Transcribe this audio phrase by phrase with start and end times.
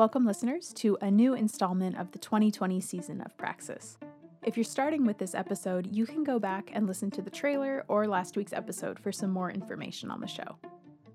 [0.00, 3.98] Welcome, listeners, to a new installment of the 2020 season of Praxis.
[4.42, 7.84] If you're starting with this episode, you can go back and listen to the trailer
[7.86, 10.56] or last week's episode for some more information on the show.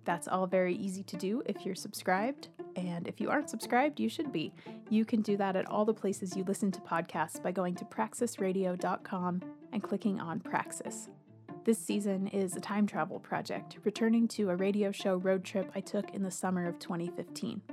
[0.03, 4.07] That's all very easy to do if you're subscribed, and if you aren't subscribed, you
[4.07, 4.53] should be.
[4.91, 7.85] You can do that at all the places you listen to podcasts by going to
[7.85, 9.41] praxisradio.com
[9.73, 11.09] and clicking on Praxis.
[11.63, 15.79] This season is a time travel project, returning to a radio show road trip I
[15.79, 17.63] took in the summer of 2015.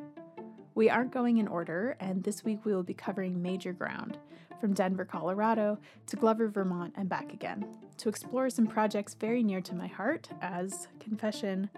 [0.74, 4.16] We aren't going in order, and this week we will be covering major ground,
[4.58, 7.66] from Denver, Colorado to Glover, Vermont, and back again,
[7.98, 11.68] to explore some projects very near to my heart as, confession,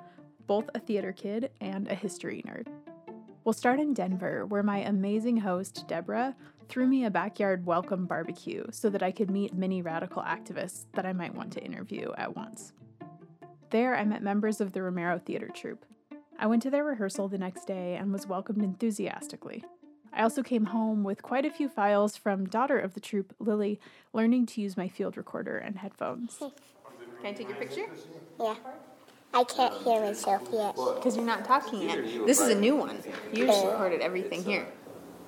[0.47, 2.69] both a theater kid and a history nerd.
[3.43, 6.37] We'll start in Denver, where my amazing host, Deborah,
[6.69, 11.05] threw me a backyard welcome barbecue so that I could meet many radical activists that
[11.05, 12.73] I might want to interview at once.
[13.70, 15.84] There, I met members of the Romero Theater Troupe.
[16.38, 19.64] I went to their rehearsal the next day and was welcomed enthusiastically.
[20.12, 23.81] I also came home with quite a few files from daughter of the troupe, Lily,
[24.12, 26.36] learning to use my field recorder and headphones.
[26.39, 26.53] Can
[27.25, 27.86] I take your picture?
[28.39, 28.55] Yeah.
[29.33, 30.77] I can't hear myself yet.
[30.94, 32.05] Because you're not talking yet.
[32.27, 32.98] This is a new one.
[33.33, 34.66] You just recorded everything here.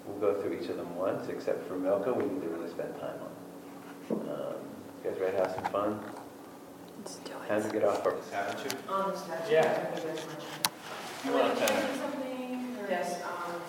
[0.07, 2.95] We'll go through each of them once, except for Milka, we need to really spend
[3.01, 4.21] time on.
[4.21, 4.55] Um,
[5.05, 6.01] You guys ready to have some fun?
[6.99, 7.49] Let's do it.
[7.49, 9.53] Time to get off our, haven't you?
[9.53, 9.89] Yeah.
[11.27, 11.65] You want to
[12.89, 13.61] Yes, um,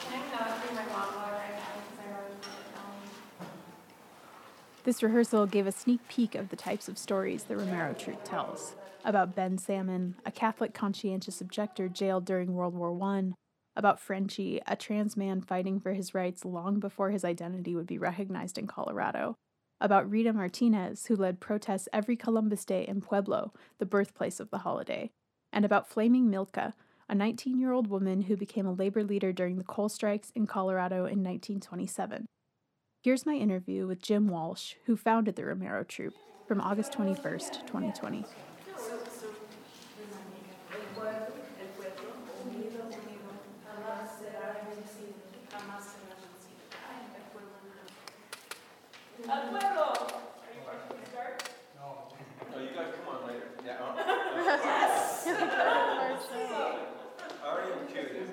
[4.83, 8.75] This rehearsal gave a sneak peek of the types of stories the Romero troupe tells
[9.03, 13.31] about Ben Salmon, a Catholic conscientious objector jailed during World War I,
[13.75, 17.97] about Frenchie, a trans man fighting for his rights long before his identity would be
[17.97, 19.35] recognized in Colorado,
[19.81, 24.59] about Rita Martinez, who led protests every Columbus Day in Pueblo, the birthplace of the
[24.59, 25.09] holiday,
[25.51, 26.75] and about Flaming Milka,
[27.09, 30.45] a 19 year old woman who became a labor leader during the coal strikes in
[30.45, 32.27] Colorado in 1927.
[33.03, 36.15] Here's my interview with Jim Walsh, who founded the Romero Troupe,
[36.47, 38.25] from August 21st, 2020.
[52.57, 53.49] Oh, you guys come on later.
[53.63, 53.77] Yeah.
[57.43, 58.29] I already am curious.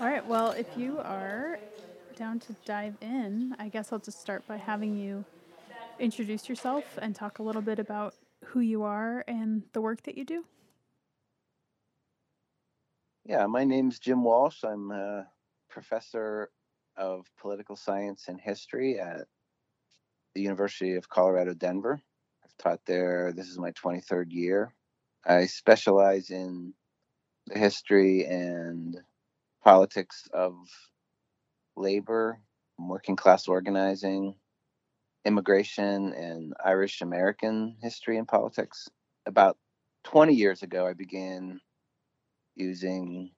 [0.00, 1.58] All right, well, if you are
[2.16, 5.24] down to dive in, I guess I'll just start by having you
[5.98, 8.14] introduce yourself and talk a little bit about
[8.44, 10.44] who you are and the work that you do.
[13.24, 14.62] Yeah, my name's Jim Walsh.
[14.62, 15.26] I'm a
[15.68, 16.50] professor
[16.96, 19.26] of political science and history at
[20.36, 22.00] the University of Colorado, Denver.
[22.44, 24.72] I've taught there, this is my 23rd year.
[25.26, 26.72] I specialize in
[27.48, 28.96] the history and
[29.62, 30.54] politics of
[31.76, 32.40] labor,
[32.78, 34.34] working class organizing,
[35.24, 38.88] immigration, and Irish American history and politics.
[39.26, 39.58] About
[40.04, 41.60] 20 years ago, I began
[42.56, 43.32] using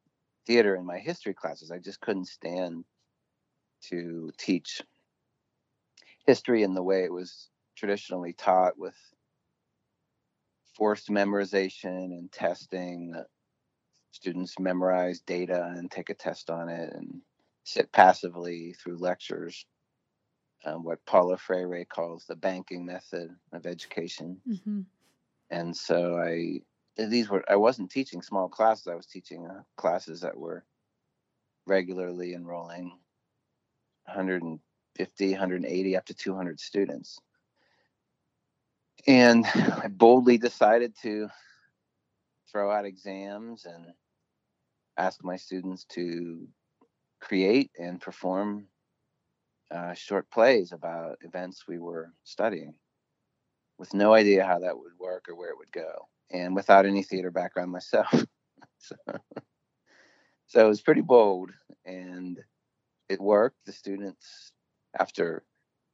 [0.46, 1.70] theater in my history classes.
[1.70, 2.84] I just couldn't stand
[3.90, 4.82] to teach
[6.26, 8.96] history in the way it was traditionally taught with
[10.76, 13.14] forced memorization and testing.
[14.12, 17.22] Students memorize data and take a test on it and
[17.64, 19.66] sit passively through lectures.
[20.64, 24.40] Um, what Paulo Freire calls the banking method of education.
[24.48, 24.80] Mm-hmm.
[25.50, 26.60] And so I
[26.96, 28.86] these were I wasn't teaching small classes.
[28.86, 30.64] I was teaching uh, classes that were
[31.66, 32.98] regularly enrolling
[34.04, 37.18] 150, 180, up to 200 students.
[39.06, 41.28] And I boldly decided to
[42.50, 43.86] throw out exams and
[44.96, 46.46] ask my students to
[47.20, 48.66] create and perform
[49.70, 52.74] uh, short plays about events we were studying
[53.78, 57.02] with no idea how that would work or where it would go and without any
[57.02, 58.12] theater background myself.
[58.78, 58.96] so,
[60.46, 61.50] so it was pretty bold
[61.84, 62.38] and
[63.08, 63.56] it worked.
[63.66, 64.52] The students,
[64.98, 65.44] after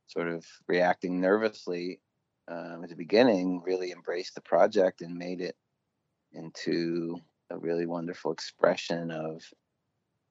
[0.06, 2.00] sort of reacting nervously
[2.48, 5.56] um, at the beginning, really embraced the project and made it
[6.32, 9.42] into a really wonderful expression of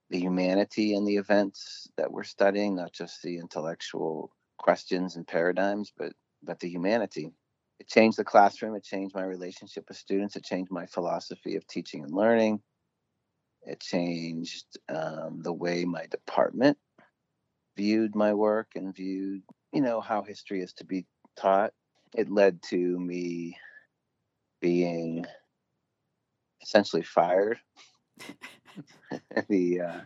[0.10, 5.92] the humanity in the events that we're studying, not just the intellectual questions and paradigms,
[5.98, 7.32] but but the humanity.
[7.80, 8.76] It changed the classroom.
[8.76, 10.36] It changed my relationship with students.
[10.36, 12.62] It changed my philosophy of teaching and learning.
[13.64, 16.78] It changed um, the way my department
[17.76, 19.44] viewed my work and viewed,
[19.74, 21.06] you know, how history is to be
[21.36, 21.74] taught.
[22.16, 23.58] It led to me
[24.62, 25.26] being
[26.62, 27.60] essentially fired.
[29.50, 30.02] The uh,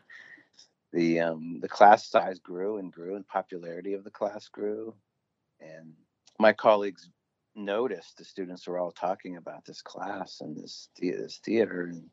[0.94, 4.94] the um, the class size grew and grew, and popularity of the class grew,
[5.60, 5.94] and
[6.40, 7.10] my colleagues
[7.56, 12.10] noticed the students were all talking about this class and this this theater, and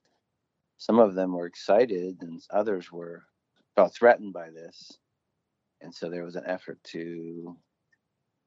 [0.78, 3.24] some of them were excited, and others were
[3.76, 4.98] felt threatened by this,
[5.80, 7.56] and so there was an effort to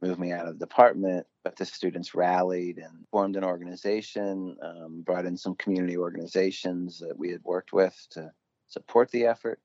[0.01, 5.03] move me out of the department, but the students rallied and formed an organization, um,
[5.05, 8.31] brought in some community organizations that we had worked with to
[8.67, 9.59] support the effort,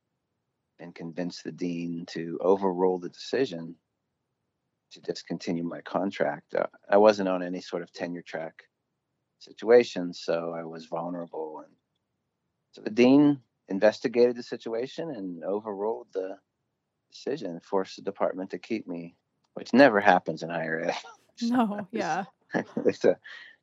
[0.78, 3.74] and convinced the dean to overrule the decision
[4.90, 6.54] to discontinue my contract.
[6.54, 8.64] Uh, I wasn't on any sort of tenure track
[9.38, 11.62] situation, so I was vulnerable.
[11.64, 11.74] And
[12.72, 16.36] so the dean investigated the situation and overruled the
[17.10, 19.16] decision, forced the department to keep me
[19.56, 20.94] which never happens in higher ed.
[21.42, 22.24] no, yeah.
[22.84, 23.16] it's a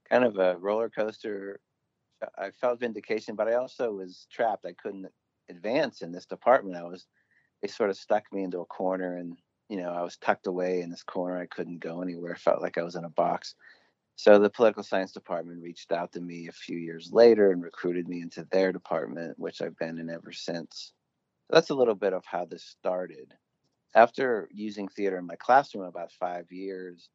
[0.10, 1.60] kind of a roller coaster.
[2.38, 4.66] I felt vindication, but I also was trapped.
[4.66, 5.08] I couldn't
[5.50, 6.78] advance in this department.
[6.78, 7.06] I was,
[7.62, 9.38] they sort of stuck me into a corner and,
[9.70, 11.40] you know, I was tucked away in this corner.
[11.40, 12.34] I couldn't go anywhere.
[12.34, 13.56] I felt like I was in a box.
[14.16, 18.08] So the political science department reached out to me a few years later and recruited
[18.08, 20.94] me into their department, which I've been in ever since.
[21.48, 23.34] So that's a little bit of how this started
[23.96, 27.10] after using theater in my classroom about five years,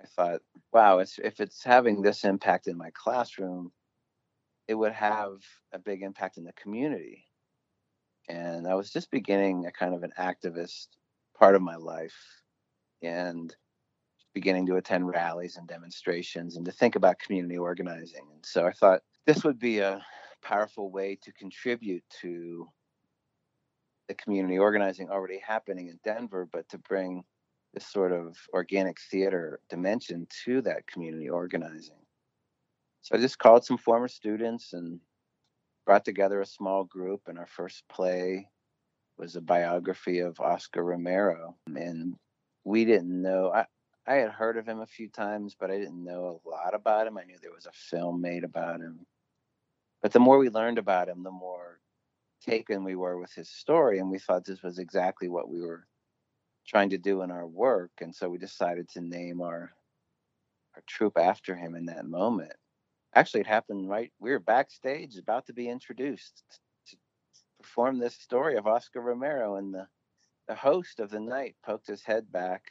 [0.00, 0.40] I thought,
[0.72, 3.72] wow, it's, if it's having this impact in my classroom,
[4.68, 5.38] it would have
[5.72, 7.24] a big impact in the community.
[8.28, 10.88] And I was just beginning a kind of an activist
[11.38, 12.16] part of my life
[13.02, 13.54] and
[14.34, 18.26] beginning to attend rallies and demonstrations and to think about community organizing.
[18.32, 20.04] And so I thought this would be a
[20.42, 22.66] powerful way to contribute to
[24.08, 27.24] the community organizing already happening in Denver, but to bring
[27.74, 31.96] this sort of organic theater dimension to that community organizing.
[33.00, 35.00] So I just called some former students and
[35.86, 38.48] brought together a small group, and our first play
[39.18, 41.56] was a biography of Oscar Romero.
[41.74, 42.14] And
[42.64, 43.66] we didn't know, I,
[44.06, 47.06] I had heard of him a few times, but I didn't know a lot about
[47.06, 47.18] him.
[47.18, 49.06] I knew there was a film made about him.
[50.02, 51.78] But the more we learned about him, the more
[52.44, 55.86] taken we were with his story, and we thought this was exactly what we were
[56.66, 59.72] trying to do in our work, and so we decided to name our
[60.74, 62.52] our troupe after him in that moment.
[63.14, 64.10] Actually, it happened right.
[64.20, 66.42] We were backstage, about to be introduced
[66.88, 66.96] to
[67.60, 69.86] perform this story of Oscar Romero, and the
[70.48, 72.64] the host of the night poked his head back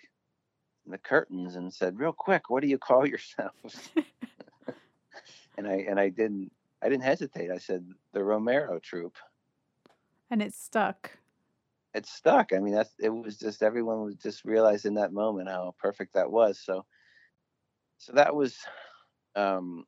[0.86, 3.92] in the curtains and said, "Real quick, what do you call yourselves?"
[5.58, 6.52] and I and I didn't
[6.82, 7.52] I didn't hesitate.
[7.52, 9.18] I said the Romero troupe
[10.32, 11.12] and it stuck.
[11.94, 12.54] It stuck.
[12.54, 16.14] I mean, that's it was just everyone was just realized in that moment how perfect
[16.14, 16.58] that was.
[16.58, 16.86] So,
[17.98, 18.58] so that was
[19.36, 19.86] um,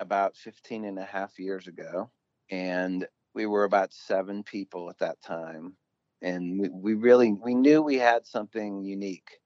[0.00, 2.10] about 15 and a half years ago,
[2.50, 5.76] and we were about seven people at that time,
[6.22, 9.38] and we, we really we knew we had something unique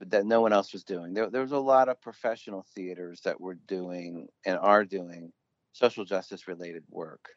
[0.00, 1.14] but that no one else was doing.
[1.14, 5.32] There, there was a lot of professional theaters that were doing and are doing
[5.72, 7.28] social justice related work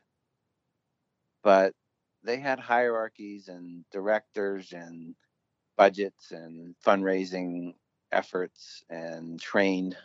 [1.43, 1.73] but
[2.23, 5.15] they had hierarchies and directors and
[5.77, 7.73] budgets and fundraising
[8.11, 9.95] efforts and trained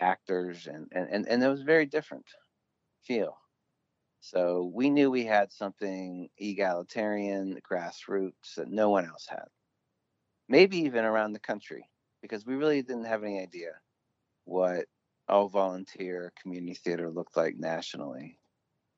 [0.00, 2.26] actors and and and, and it was a very different
[3.02, 3.38] feel.
[4.20, 9.46] So we knew we had something egalitarian grassroots that no one else had.
[10.48, 11.88] Maybe even around the country
[12.22, 13.72] because we really didn't have any idea
[14.44, 14.86] what
[15.28, 18.38] all volunteer community theater looked like nationally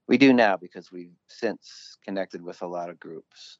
[0.08, 3.58] we do now because we've since connected with a lot of groups.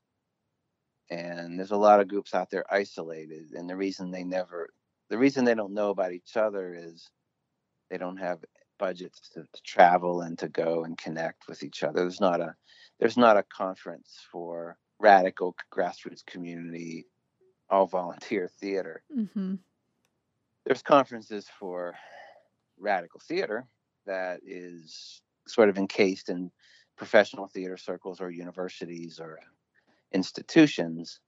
[1.10, 4.68] And there's a lot of groups out there isolated and the reason they never
[5.08, 7.08] the reason they don't know about each other is
[7.88, 8.44] they don't have
[8.78, 12.00] budgets to, to, travel and to go and connect with each other.
[12.00, 12.54] There's not a
[12.98, 17.06] there's not a conference for radical grassroots community
[17.70, 19.02] all volunteer theater.
[19.14, 19.56] Mm-hmm.
[20.64, 21.94] there's conferences for
[22.78, 23.66] radical theater
[24.06, 26.50] that is sort of encased in
[26.96, 29.38] professional theater circles or universities or
[30.12, 31.20] institutions,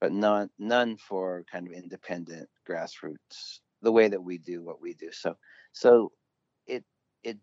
[0.00, 4.94] but none none for kind of independent grassroots the way that we do what we
[4.94, 5.10] do.
[5.12, 5.36] So
[5.72, 6.12] so
[6.66, 6.84] it
[7.22, 7.38] it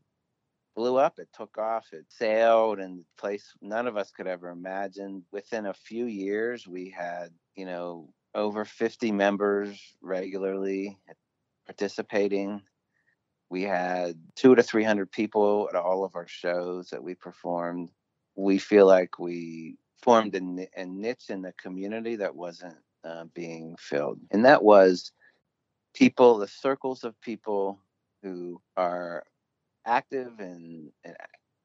[0.75, 4.49] blew up, it took off, it sailed and the place none of us could ever
[4.49, 5.23] imagine.
[5.31, 10.97] Within a few years we had, you know, over 50 members regularly
[11.65, 12.61] participating
[13.49, 17.89] we had two to 300 people at all of our shows that we performed.
[18.35, 23.75] We feel like we formed a, a niche in the community that wasn't uh, being
[23.79, 24.19] filled.
[24.31, 25.11] And that was
[25.95, 27.79] people, the circles of people
[28.21, 29.23] who are
[29.85, 31.15] active in, and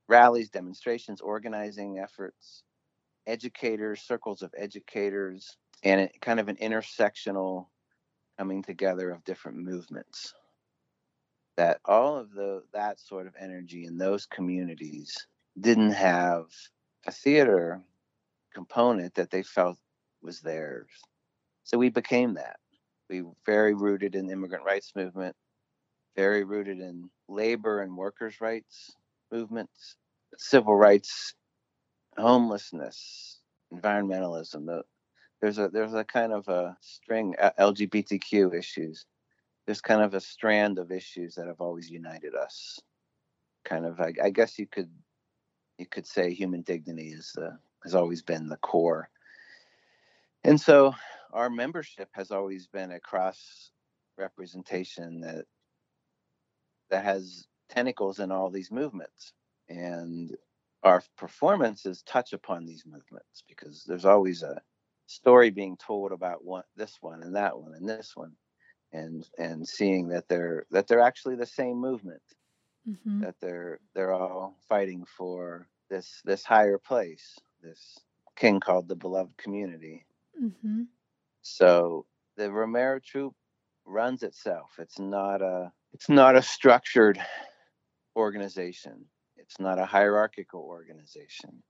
[0.08, 2.62] rallies, demonstrations, organizing efforts,
[3.26, 7.66] educators, circles of educators, and it, kind of an intersectional
[8.38, 10.34] coming together of different movements.
[11.62, 15.16] That all of the that sort of energy in those communities
[15.60, 16.46] didn't have
[17.06, 17.80] a theater
[18.52, 19.78] component that they felt
[20.22, 20.90] was theirs.
[21.62, 22.56] So we became that.
[23.08, 25.36] We were very rooted in the immigrant rights movement,
[26.16, 28.96] very rooted in labor and workers' rights
[29.30, 29.94] movements,
[30.38, 31.32] civil rights,
[32.18, 33.38] homelessness,
[33.72, 34.66] environmentalism.
[34.66, 34.82] The,
[35.40, 39.06] there's a there's a kind of a string uh, LGBTQ issues.
[39.66, 42.80] There's kind of a strand of issues that have always united us.
[43.64, 44.90] Kind of, I, I guess you could
[45.78, 49.08] you could say human dignity is the has always been the core.
[50.44, 50.94] And so
[51.32, 53.70] our membership has always been a cross
[54.18, 55.46] representation that
[56.90, 59.32] that has tentacles in all these movements.
[59.68, 60.36] And
[60.82, 64.60] our performances touch upon these movements because there's always a
[65.06, 68.32] story being told about one this one and that one and this one
[68.92, 72.22] and and seeing that they're that they're actually the same movement.
[72.88, 73.20] Mm-hmm.
[73.20, 77.96] that they're they're all fighting for this this higher place this
[78.34, 80.04] king called the beloved community.
[80.42, 80.82] Mm-hmm.
[81.42, 82.06] so
[82.36, 83.36] the romero troupe
[83.84, 84.72] runs itself.
[84.78, 87.20] It's not a it's not a structured
[88.16, 89.04] organization.
[89.36, 91.62] It's not a hierarchical organization.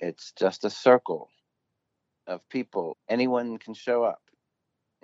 [0.00, 1.30] It's just a circle
[2.26, 2.96] of people.
[3.08, 4.20] Anyone can show up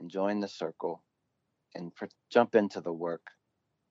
[0.01, 1.03] and join the circle
[1.75, 1.93] and
[2.31, 3.23] jump into the work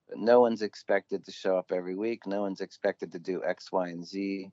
[0.10, 3.72] but no one's expected to show up every week no one's expected to do x
[3.72, 4.50] y and z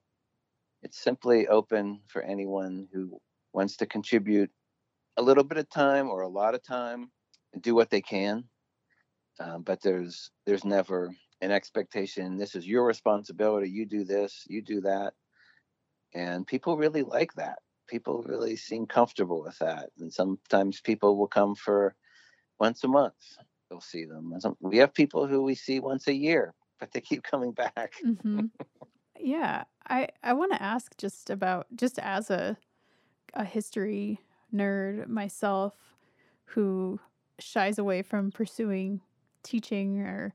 [0.82, 3.18] it's simply open for anyone who
[3.52, 4.50] wants to contribute
[5.16, 7.10] a little bit of time or a lot of time
[7.52, 8.44] and do what they can.
[9.40, 11.10] Um, but there's there's never
[11.40, 12.36] an expectation.
[12.36, 13.68] This is your responsibility.
[13.68, 14.44] You do this.
[14.48, 15.14] You do that.
[16.14, 17.58] And people really like that.
[17.88, 19.90] People really seem comfortable with that.
[19.98, 21.94] And sometimes people will come for
[22.60, 23.14] once a month.
[23.70, 24.32] They'll see them.
[24.60, 27.94] We have people who we see once a year, but they keep coming back.
[28.04, 28.46] Mm-hmm.
[29.18, 32.58] Yeah, I I want to ask just about just as a
[33.34, 34.20] a history
[34.54, 35.96] nerd myself
[36.46, 37.00] who
[37.38, 39.02] shies away from pursuing
[39.42, 40.34] teaching or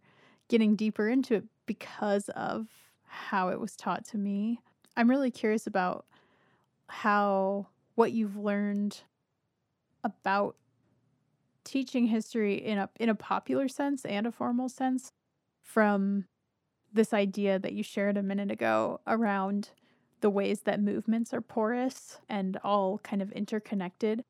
[0.50, 2.67] getting deeper into it because of
[3.05, 4.62] how it was taught to me.
[4.98, 6.05] I'm really curious about
[6.91, 9.01] how what you've learned
[10.03, 10.55] about
[11.63, 15.12] teaching history in a in a popular sense and a formal sense
[15.63, 16.25] from
[16.91, 19.69] this idea that you shared a minute ago around
[20.19, 24.24] the ways that movements are porous and all kind of interconnected.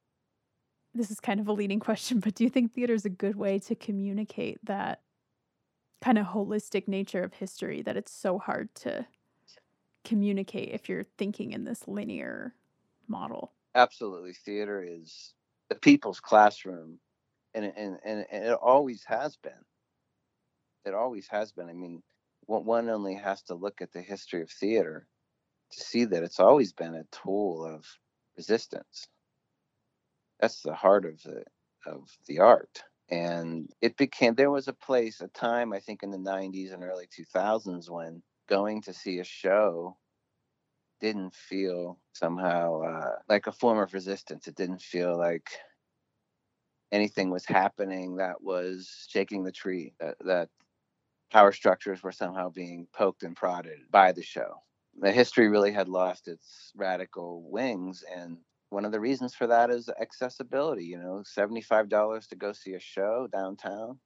[0.93, 3.35] This is kind of a leading question, but do you think theater is a good
[3.35, 5.01] way to communicate that
[6.01, 9.05] kind of holistic nature of history that it's so hard to
[10.03, 12.55] communicate if you're thinking in this linear
[13.07, 13.53] model?
[13.75, 14.33] Absolutely.
[14.33, 15.33] Theater is
[15.69, 16.99] the people's classroom,
[17.53, 19.65] and, and, and, and it always has been.
[20.85, 21.69] It always has been.
[21.69, 22.03] I mean,
[22.45, 25.07] one only has to look at the history of theater
[25.71, 27.85] to see that it's always been a tool of
[28.37, 29.07] resistance.
[30.39, 31.45] That's the heart of the
[31.85, 32.83] of the art.
[33.09, 36.83] And it became there was a place, a time I think in the 90s and
[36.83, 39.97] early 2000s when going to see a show
[41.01, 44.47] didn't feel somehow uh, like a form of resistance.
[44.47, 45.49] It didn't feel like
[46.91, 50.49] anything was happening that was shaking the tree, that, that
[51.31, 54.55] power structures were somehow being poked and prodded by the show.
[54.99, 58.03] The history really had lost its radical wings.
[58.15, 58.37] And
[58.71, 62.81] one of the reasons for that is accessibility, you know, $75 to go see a
[62.81, 63.99] show downtown,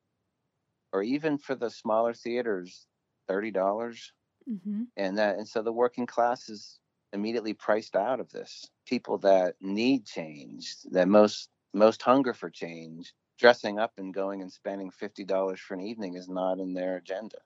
[0.93, 2.87] or even for the smaller theaters,
[3.29, 4.11] $30.
[4.47, 4.83] Dollars mm-hmm.
[4.97, 6.79] And that, and so the working class is
[7.13, 8.69] immediately priced out of this.
[8.85, 14.51] People that need change, that most most hunger for change, dressing up and going and
[14.51, 17.37] spending $50 for an evening is not in their agenda.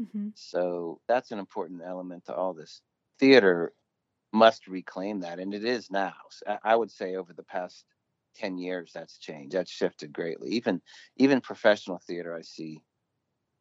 [0.00, 0.28] Mm-hmm.
[0.34, 2.80] So that's an important element to all this.
[3.18, 3.72] Theater
[4.32, 6.14] must reclaim that, and it is now.
[6.62, 7.84] I would say over the past
[8.36, 9.54] 10 years that's changed.
[9.54, 10.50] That's shifted greatly.
[10.50, 10.82] Even
[11.16, 12.82] even professional theater I see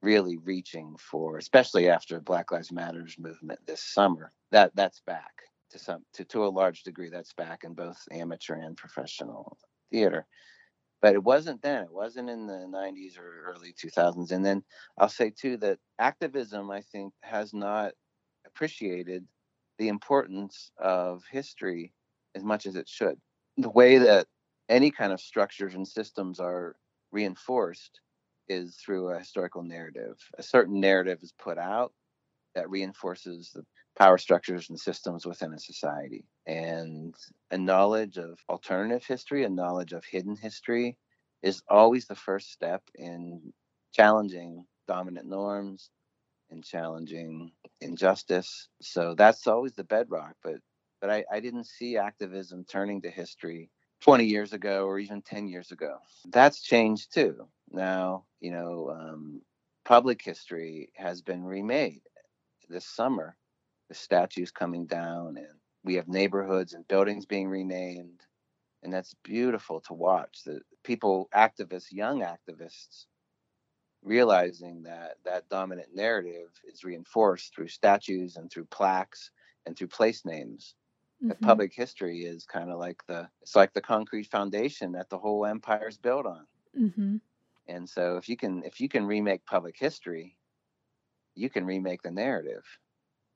[0.02, 4.32] really reaching for, especially after Black Lives Matters movement this summer.
[4.52, 5.34] That that's back
[5.72, 9.58] to some to, to a large degree that's back in both amateur and professional
[9.92, 10.26] theater.
[11.02, 14.64] But it wasn't then it wasn't in the 90s or early 2000s and then
[14.98, 17.92] i'll say too that activism i think has not
[18.48, 19.26] appreciated
[19.78, 21.94] the importance of history
[22.36, 23.18] as much as it should.
[23.58, 24.28] The way that
[24.70, 26.76] any kind of structures and systems are
[27.12, 28.00] reinforced
[28.50, 31.92] is through a historical narrative a certain narrative is put out
[32.56, 33.64] that reinforces the
[33.98, 36.26] power structures and systems within a society.
[36.48, 37.16] And
[37.52, 40.98] a knowledge of alternative history, a knowledge of hidden history
[41.44, 43.54] is always the first step in
[43.94, 45.90] challenging dominant norms
[46.52, 48.70] and challenging injustice.
[48.82, 50.36] So that's always the bedrock.
[50.44, 50.56] But
[51.02, 53.70] but I, I didn't see activism turning to history
[54.06, 55.98] 20 years ago or even 10 years ago.
[56.30, 57.48] That's changed too.
[57.72, 59.42] Now, you know, um,
[59.84, 62.02] public history has been remade
[62.70, 63.36] this summer.
[63.90, 68.22] The statues coming down, and we have neighborhoods and buildings being renamed.
[68.84, 70.42] And that's beautiful to watch.
[70.46, 73.06] The people, activists, young activists,
[74.04, 79.32] realizing that that dominant narrative is reinforced through statues and through plaques
[79.66, 80.76] and through place names
[81.24, 81.46] mm-hmm.
[81.46, 85.46] public history is kind of like the it's like the concrete foundation that the whole
[85.46, 86.46] empire is built on
[86.80, 87.18] mm-hmm.
[87.68, 90.38] and so if you can if you can remake public history
[91.36, 92.64] you can remake the narrative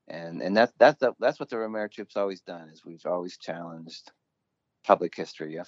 [0.07, 3.37] and and that's that's the, that's what the Romero Troupe's always done is we've always
[3.37, 4.11] challenged
[4.83, 5.59] public history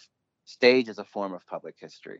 [0.45, 2.19] stage is a form of public history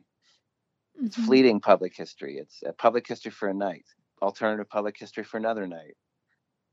[0.97, 1.07] mm-hmm.
[1.07, 3.85] it's fleeting public history it's a public history for a night
[4.21, 5.97] alternative public history for another night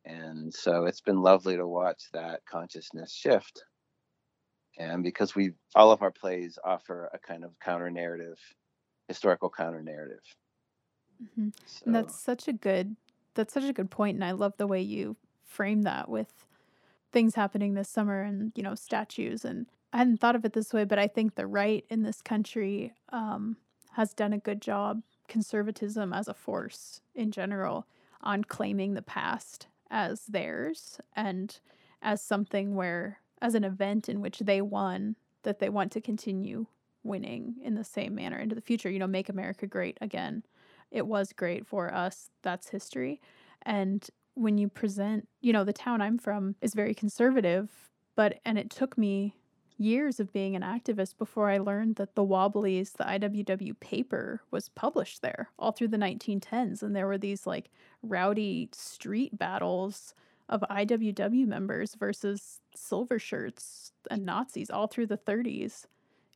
[0.05, 3.63] and so it's been lovely to watch that consciousness shift.
[4.79, 8.39] And because we all of our plays offer a kind of counter narrative,
[9.09, 10.23] historical counter narrative.
[11.23, 11.49] Mm-hmm.
[11.67, 11.83] So.
[11.87, 12.97] And that's such a good
[13.35, 16.47] that's such a good point and I love the way you frame that with
[17.13, 20.75] things happening this summer and you know statues and I hadn't thought of it this
[20.75, 23.57] way, but I think the right in this country um,
[23.93, 27.87] has done a good job, conservatism as a force in general,
[28.21, 31.61] on claiming the past as theirs and
[32.03, 36.67] as something where, as an event in which they won, that they want to continue
[37.03, 38.91] winning in the same manner into the future.
[38.91, 40.45] You know, make America great again.
[40.91, 42.31] It was great for us.
[42.43, 43.21] That's history.
[43.63, 47.71] And when you present, you know, the town I'm from is very conservative,
[48.15, 49.35] but, and it took me
[49.79, 54.69] years of being an activist before I learned that the Wobblies, the IWW paper, was
[54.69, 56.83] published there all through the 1910s.
[56.83, 57.71] And there were these like
[58.03, 60.15] rowdy street battles
[60.49, 65.85] of IWW members versus silver shirts and Nazis all through the 30s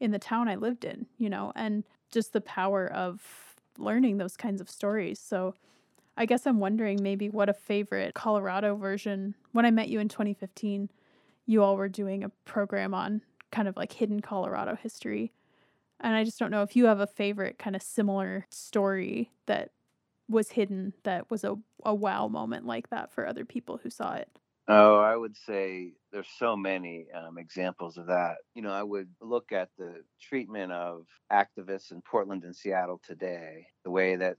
[0.00, 4.36] in the town I lived in, you know, and just the power of learning those
[4.36, 5.18] kinds of stories.
[5.18, 5.54] So
[6.16, 9.34] I guess I'm wondering maybe what a favorite Colorado version.
[9.52, 10.90] When I met you in 2015,
[11.46, 13.22] you all were doing a program on
[13.52, 15.32] kind of like hidden Colorado history.
[16.00, 19.70] And I just don't know if you have a favorite kind of similar story that
[20.28, 24.14] was hidden that was a, a wow moment like that for other people who saw
[24.14, 24.28] it.
[24.68, 28.36] Oh, I would say there's so many um, examples of that.
[28.54, 33.66] You know, I would look at the treatment of activists in Portland and Seattle today,
[33.84, 34.36] the way that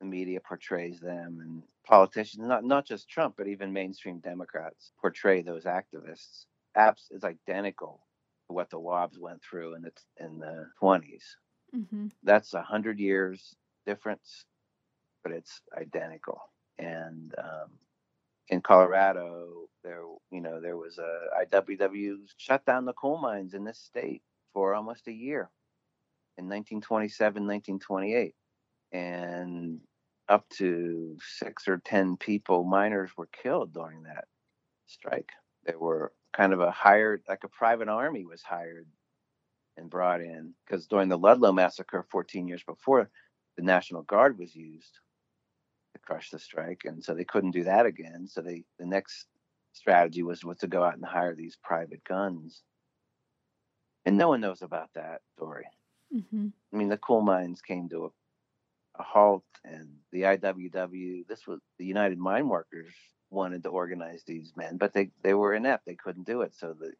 [0.00, 5.42] the media portrays them, and politicians, not not just Trump, but even mainstream Democrats portray
[5.42, 6.44] those activists.
[6.76, 8.02] Apps is identical
[8.48, 11.22] what the Wobs went through in the in the 20s.
[11.74, 12.08] Mm-hmm.
[12.22, 13.54] That's a hundred years
[13.86, 14.44] difference,
[15.22, 16.40] but it's identical.
[16.78, 17.70] And um,
[18.48, 23.64] in Colorado, there you know there was a IWW shut down the coal mines in
[23.64, 25.50] this state for almost a year
[26.38, 28.34] in 1927, 1928,
[28.92, 29.80] and
[30.28, 34.24] up to six or ten people, miners, were killed during that
[34.86, 35.30] strike.
[35.64, 38.86] There were kind of a hired, like a private army was hired
[39.76, 43.10] and brought in because during the Ludlow massacre 14 years before,
[43.56, 44.98] the National Guard was used
[45.94, 48.26] to crush the strike, and so they couldn't do that again.
[48.26, 49.26] So they the next
[49.72, 52.62] strategy was was to go out and hire these private guns,
[54.04, 55.66] and no one knows about that story.
[56.14, 56.48] Mm-hmm.
[56.72, 61.60] I mean, the coal mines came to a, a halt, and the IWW, this was
[61.78, 62.92] the United Mine Workers
[63.32, 65.86] wanted to organize these men, but they, they were inept.
[65.86, 66.54] They couldn't do it.
[66.54, 66.92] So the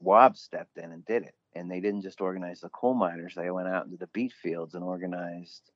[0.00, 1.34] WOB stepped in and did it.
[1.54, 4.74] And they didn't just organize the coal miners, they went out into the beet fields
[4.74, 5.70] and organized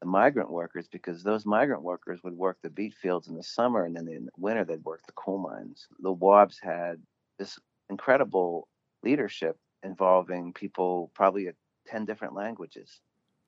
[0.00, 3.84] the migrant workers because those migrant workers would work the beet fields in the summer
[3.84, 5.88] and then in the winter they'd work the coal mines.
[6.00, 7.02] The Wobs had
[7.38, 7.58] this
[7.90, 8.68] incredible
[9.02, 11.54] leadership involving people probably at
[11.88, 13.00] 10 different languages,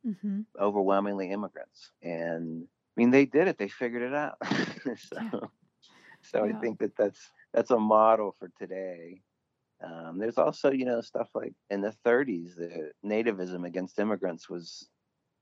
[0.06, 0.40] mm-hmm.
[0.58, 1.92] overwhelmingly immigrants.
[2.02, 3.58] And I mean, they did it.
[3.58, 4.36] They figured it out.
[4.96, 5.40] so, yeah.
[6.22, 6.56] So yeah.
[6.56, 9.22] I think that that's that's a model for today.
[9.82, 14.88] Um, there's also, you know, stuff like in the 30s, the nativism against immigrants was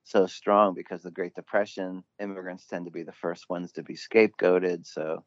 [0.04, 3.94] so strong because the Great Depression, immigrants tend to be the first ones to be
[3.94, 4.86] scapegoated.
[4.86, 5.24] So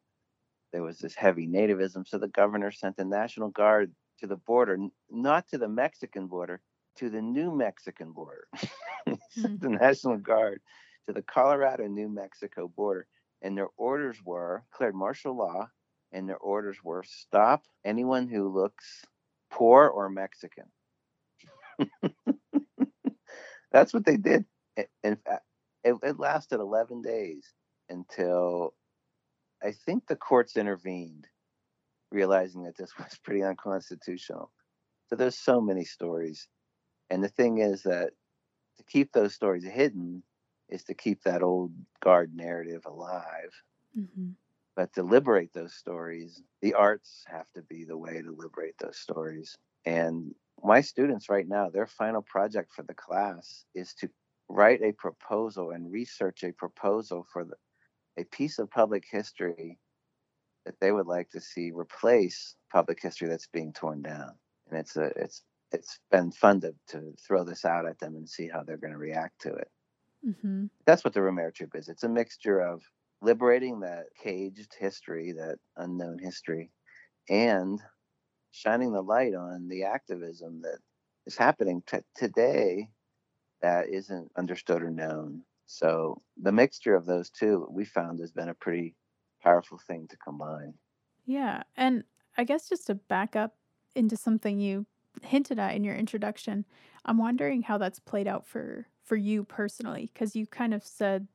[0.72, 2.08] there was this heavy nativism.
[2.08, 4.78] So the governor sent the National Guard to the border,
[5.10, 6.62] not to the Mexican border,
[6.98, 8.48] to the New Mexican border.
[8.58, 9.56] mm-hmm.
[9.60, 10.62] The National Guard
[11.08, 13.08] to the Colorado New Mexico border
[13.42, 15.70] and their orders were declared martial law,
[16.12, 19.06] and their orders were stop anyone who looks
[19.50, 20.66] poor or Mexican.
[23.72, 24.46] That's what they did.
[25.04, 25.44] In fact,
[25.84, 27.54] it, it lasted 11 days
[27.90, 28.74] until
[29.64, 31.28] I think the courts intervened,
[32.12, 34.52] realizing that this was pretty unconstitutional.
[35.08, 36.48] So there's so many stories.
[37.10, 38.12] And the thing is that
[38.78, 40.24] to keep those stories hidden
[40.72, 41.72] is to keep that old
[42.04, 43.52] guard narrative alive.
[43.98, 44.30] Mm-hmm.
[44.76, 48.98] But to liberate those stories, the arts have to be the way to liberate those
[48.98, 49.58] stories.
[49.86, 54.10] And my students right now, their final project for the class is to
[54.48, 57.56] write a proposal and research a proposal for the,
[58.18, 59.78] a piece of public history
[60.66, 64.32] that they would like to see replace public history that's being torn down.
[64.70, 68.30] And it's a it's it's been fun to, to throw this out at them and
[68.30, 69.70] see how they're going to react to it.
[70.26, 70.66] Mm-hmm.
[70.86, 71.90] That's what the Romero Troupe is.
[71.90, 72.84] It's a mixture of
[73.22, 76.72] liberating that caged history, that unknown history,
[77.30, 77.82] and
[78.52, 80.80] shining the light on the activism that
[81.26, 82.90] is happening t- today
[83.62, 85.44] that isn't understood or known.
[85.68, 88.96] So the mixture of those two we found has been a pretty
[89.42, 90.76] powerful thing to combine.
[91.26, 91.64] Yeah.
[91.76, 92.04] And
[92.38, 93.56] I guess just to back up
[93.96, 94.86] into something you
[95.24, 96.66] hinted at in your introduction,
[97.06, 101.28] I'm wondering how that's played out for for you personally because you kind of said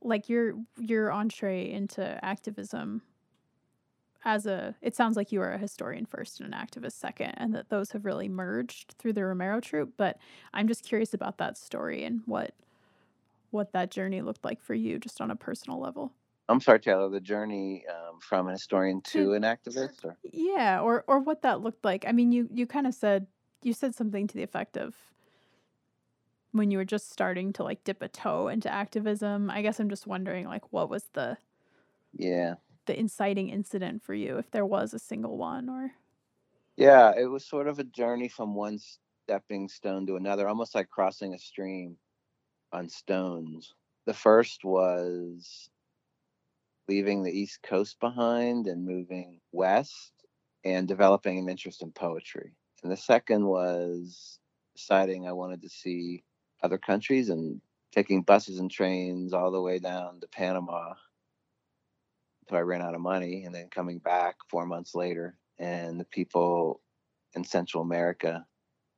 [0.00, 3.02] like your your entree into activism
[4.24, 7.54] as a it sounds like you are a historian first and an activist second and
[7.54, 10.18] that those have really merged through the Romero troupe but
[10.52, 12.54] I'm just curious about that story and what
[13.52, 16.12] what that journey looked like for you just on a personal level.
[16.48, 17.08] I'm sorry, Taylor.
[17.08, 21.42] The journey um, from an historian to, to an activist, or yeah, or or what
[21.42, 22.04] that looked like.
[22.06, 23.26] I mean, you you kind of said
[23.62, 24.96] you said something to the effect of
[26.52, 29.50] when you were just starting to like dip a toe into activism.
[29.50, 31.38] I guess I'm just wondering, like, what was the
[32.12, 35.94] yeah the inciting incident for you, if there was a single one, or
[36.76, 38.78] yeah, it was sort of a journey from one
[39.24, 41.98] stepping stone to another, almost like crossing a stream
[42.72, 43.74] on stones.
[44.06, 45.70] The first was
[46.88, 50.12] leaving the East Coast behind and moving west
[50.64, 52.52] and developing an interest in poetry.
[52.82, 54.38] And the second was
[54.76, 56.24] deciding I wanted to see
[56.62, 57.60] other countries and
[57.92, 60.94] taking buses and trains all the way down to Panama
[62.42, 65.36] until I ran out of money and then coming back four months later.
[65.58, 66.80] And the people
[67.34, 68.46] in Central America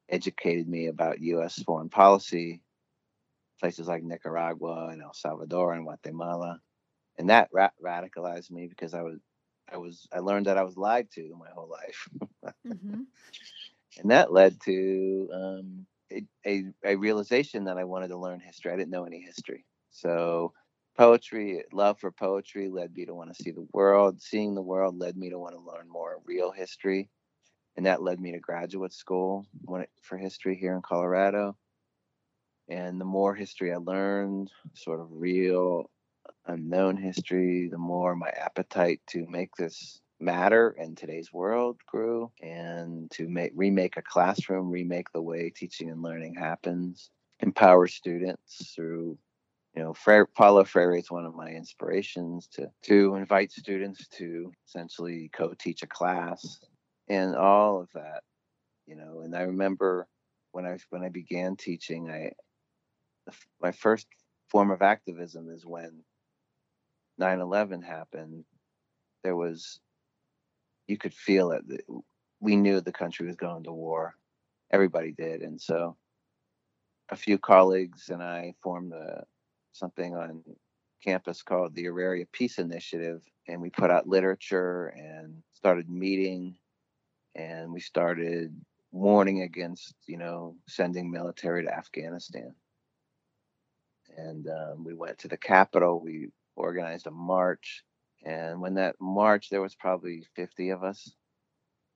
[0.08, 1.62] educated me about U.S.
[1.62, 2.60] foreign policy,
[3.60, 6.60] places like Nicaragua and El Salvador and Guatemala
[7.18, 9.18] and that ra- radicalized me because I was
[9.72, 12.08] I was I learned that I was lied to my whole life,
[12.66, 13.02] mm-hmm.
[13.98, 18.72] and that led to um, a, a, realization that I wanted to learn history.
[18.72, 20.52] I didn't know any history, so
[20.96, 24.20] poetry, love for poetry, led me to want to see the world.
[24.20, 27.08] Seeing the world led me to want to learn more real history,
[27.76, 29.46] and that led me to graduate school
[30.02, 31.56] for history here in Colorado.
[32.68, 35.90] And the more history I learned, sort of real
[36.46, 43.10] unknown history, the more my appetite to make this matter in today's world grew and
[43.12, 49.18] to make remake a classroom, remake the way teaching and learning happens, empower students through
[49.74, 54.52] you know, Freire, Paulo Freire is one of my inspirations to to invite students to
[54.66, 56.60] essentially co-teach a class
[57.08, 58.22] and all of that,
[58.86, 59.22] you know.
[59.24, 60.06] And I remember
[60.52, 62.30] when I when I began teaching, I
[63.60, 64.06] my first
[64.48, 66.04] form of activism is when
[67.20, 68.44] 9/11 happened,
[69.24, 69.80] there was
[70.86, 71.64] you could feel it.
[72.40, 74.14] We knew the country was going to war.
[74.70, 75.96] Everybody did, and so
[77.10, 79.24] a few colleagues and I formed a,
[79.72, 80.42] something on
[81.02, 86.56] campus called the Auraria Peace Initiative, and we put out literature and started meeting,
[87.34, 88.54] and we started
[88.90, 92.54] warning against, you know, sending military to Afghanistan.
[94.16, 96.00] And um, we went to the Capitol.
[96.00, 97.82] We organized a march.
[98.24, 101.12] And when that march, there was probably 50 of us.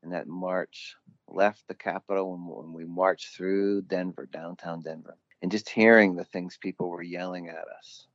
[0.02, 0.94] And that march
[1.26, 6.24] left the Capitol when, when we marched through Denver, downtown Denver, and just hearing the
[6.24, 8.06] things people were yelling at us.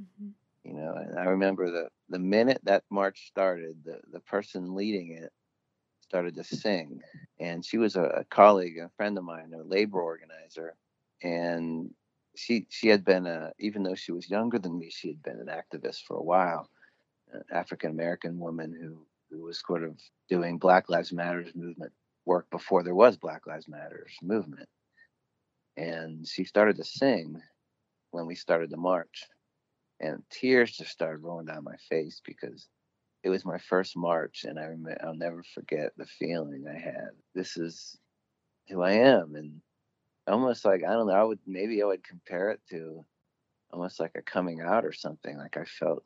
[0.00, 0.30] Mm-hmm.
[0.64, 5.12] You know, and I remember the, the minute that march started, the, the person leading
[5.12, 5.32] it
[6.00, 7.00] started to sing.
[7.38, 10.74] And she was a, a colleague, a friend of mine, a labor organizer.
[11.22, 11.90] And
[12.36, 15.40] she she had been a even though she was younger than me, she had been
[15.40, 16.68] an activist for a while,
[17.34, 19.96] Uh, African American woman who who was sort of
[20.28, 21.92] doing Black Lives Matters movement
[22.26, 24.68] work before there was Black Lives Matters movement,
[25.76, 27.40] and she started to sing
[28.10, 29.24] when we started the march,
[30.00, 32.68] and tears just started rolling down my face because
[33.22, 37.10] it was my first march, and I I'll never forget the feeling I had.
[37.34, 37.98] This is
[38.68, 39.60] who I am, and
[40.26, 41.14] almost like I don't know.
[41.14, 43.04] I would maybe I would compare it to
[43.72, 45.36] almost like a coming out or something.
[45.36, 46.04] Like I felt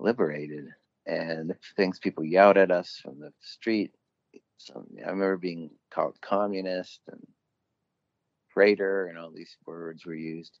[0.00, 0.68] liberated,
[1.06, 3.92] and things people yelled at us from the street.
[4.58, 7.26] Some I remember being called communist and
[8.52, 10.58] traitor, and all these words were used.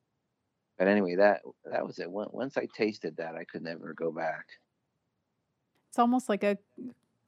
[0.78, 2.10] But anyway, that that was it.
[2.10, 4.46] Once I tasted that, I could never go back.
[5.90, 6.56] It's almost like a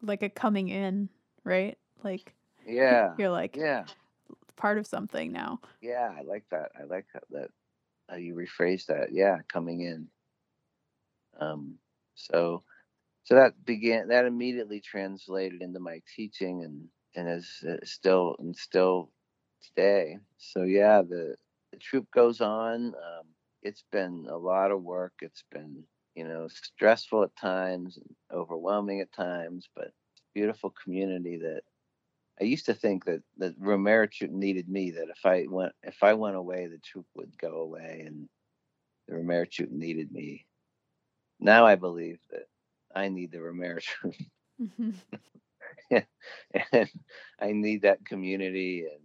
[0.00, 1.08] like a coming in,
[1.44, 1.76] right?
[2.02, 2.34] Like
[2.66, 3.84] yeah, you're like yeah
[4.56, 5.60] part of something now.
[5.80, 6.70] Yeah, I like that.
[6.78, 7.48] I like that, that
[8.08, 9.08] how you rephrase that.
[9.12, 10.06] Yeah, coming in.
[11.40, 11.78] Um,
[12.14, 12.62] so
[13.24, 18.56] so that began that immediately translated into my teaching and and is uh, still and
[18.56, 19.10] still
[19.62, 20.18] today.
[20.38, 21.36] So yeah, the
[21.72, 22.88] the troupe goes on.
[22.88, 23.26] Um,
[23.62, 25.14] it's been a lot of work.
[25.20, 29.92] It's been you know stressful at times and overwhelming at times, but
[30.34, 31.62] beautiful community that
[32.40, 34.90] I used to think that that Romero troupe needed me.
[34.92, 38.28] That if I went if I went away, the troupe would go away, and
[39.08, 40.46] the Romero troupe needed me.
[41.42, 42.46] Now I believe that
[42.94, 44.14] I need the Romero troupe.
[44.60, 44.90] Mm-hmm.
[46.72, 46.88] and
[47.40, 49.00] I need that community, and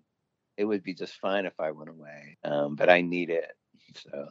[0.56, 2.38] it would be just fine if I went away.
[2.43, 3.54] Um, but I need it,
[3.95, 4.28] so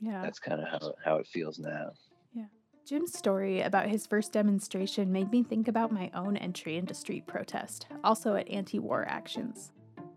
[0.00, 1.90] yeah, that's kind of how how it feels now.
[2.32, 2.46] Yeah,
[2.86, 7.26] Jim's story about his first demonstration made me think about my own entry into street
[7.26, 9.72] protest, also at anti war actions.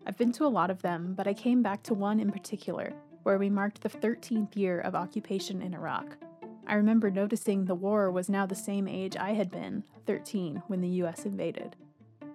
[0.05, 2.93] I've been to a lot of them, but I came back to one in particular,
[3.23, 6.17] where we marked the 13th year of occupation in Iraq.
[6.69, 10.79] I remember noticing the war was now the same age I had been, 13, when
[10.79, 11.75] the US invaded.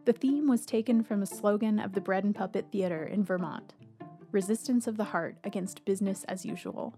[0.04, 3.72] The theme was taken from a slogan of the Bread and Puppet Theater in Vermont
[4.32, 6.94] Resistance of the Heart against Business as Usual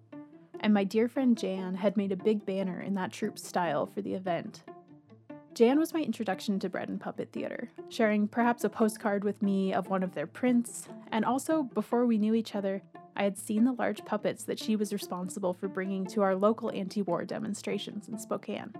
[0.60, 4.00] and my dear friend Jan had made a big banner in that troupe's style for
[4.00, 4.62] the event.
[5.54, 9.72] Jan was my introduction to Bread and Puppet Theater, sharing perhaps a postcard with me
[9.72, 12.82] of one of their prints, and also, before we knew each other,
[13.16, 16.70] I had seen the large puppets that she was responsible for bringing to our local
[16.70, 18.74] anti war demonstrations in Spokane.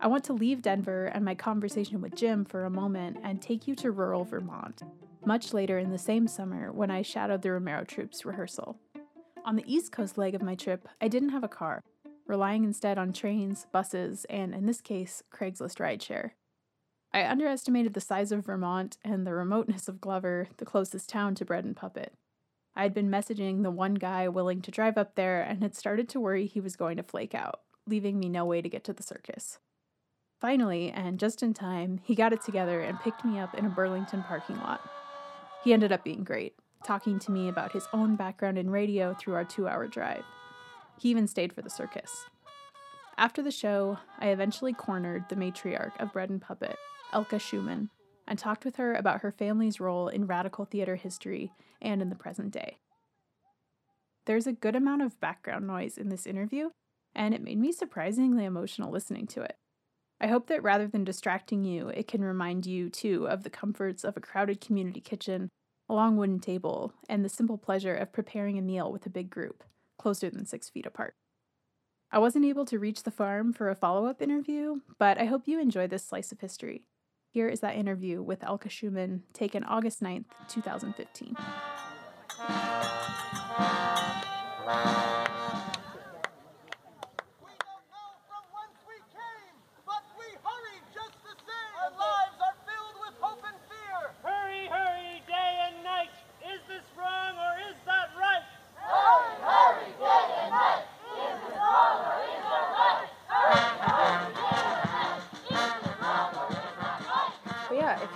[0.00, 3.66] I want to leave Denver and my conversation with Jim for a moment and take
[3.66, 4.82] you to rural Vermont,
[5.24, 8.78] much later in the same summer when I shadowed the Romero Troupe's rehearsal.
[9.44, 11.82] On the East Coast leg of my trip, I didn't have a car,
[12.26, 16.30] relying instead on trains, buses, and in this case, Craigslist rideshare.
[17.12, 21.44] I underestimated the size of Vermont and the remoteness of Glover, the closest town to
[21.44, 22.12] Bread and Puppet.
[22.74, 26.08] I had been messaging the one guy willing to drive up there and had started
[26.10, 28.92] to worry he was going to flake out, leaving me no way to get to
[28.92, 29.58] the circus.
[30.40, 33.70] Finally, and just in time, he got it together and picked me up in a
[33.70, 34.80] Burlington parking lot.
[35.62, 39.34] He ended up being great talking to me about his own background in radio through
[39.34, 40.24] our two hour drive.
[40.98, 42.26] He even stayed for the circus.
[43.16, 46.76] After the show, I eventually cornered the matriarch of Bread and Puppet,
[47.12, 47.90] Elka Schumann,
[48.26, 52.16] and talked with her about her family's role in radical theater history and in the
[52.16, 52.78] present day.
[54.26, 56.70] There's a good amount of background noise in this interview,
[57.14, 59.56] and it made me surprisingly emotional listening to it.
[60.20, 64.04] I hope that rather than distracting you, it can remind you, too, of the comforts
[64.04, 65.50] of a crowded community kitchen
[65.88, 69.28] a long wooden table, and the simple pleasure of preparing a meal with a big
[69.28, 69.62] group,
[69.98, 71.14] closer than six feet apart.
[72.10, 75.42] I wasn't able to reach the farm for a follow up interview, but I hope
[75.46, 76.86] you enjoy this slice of history.
[77.32, 81.34] Here is that interview with Elka Schumann, taken August 9th, 2015.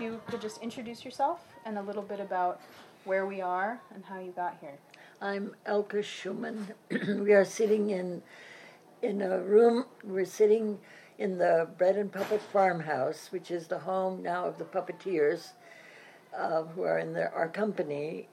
[0.06, 2.60] You could just introduce yourself and a little bit about
[3.06, 4.78] where we are and how you got here.
[5.20, 6.74] I'm Elka Schumann.
[7.24, 8.22] we are sitting in
[9.02, 9.86] in a room.
[10.04, 10.78] We're sitting
[11.18, 15.54] in the Bread and Puppet Farmhouse, which is the home now of the puppeteers
[16.36, 18.28] uh, who are in our company,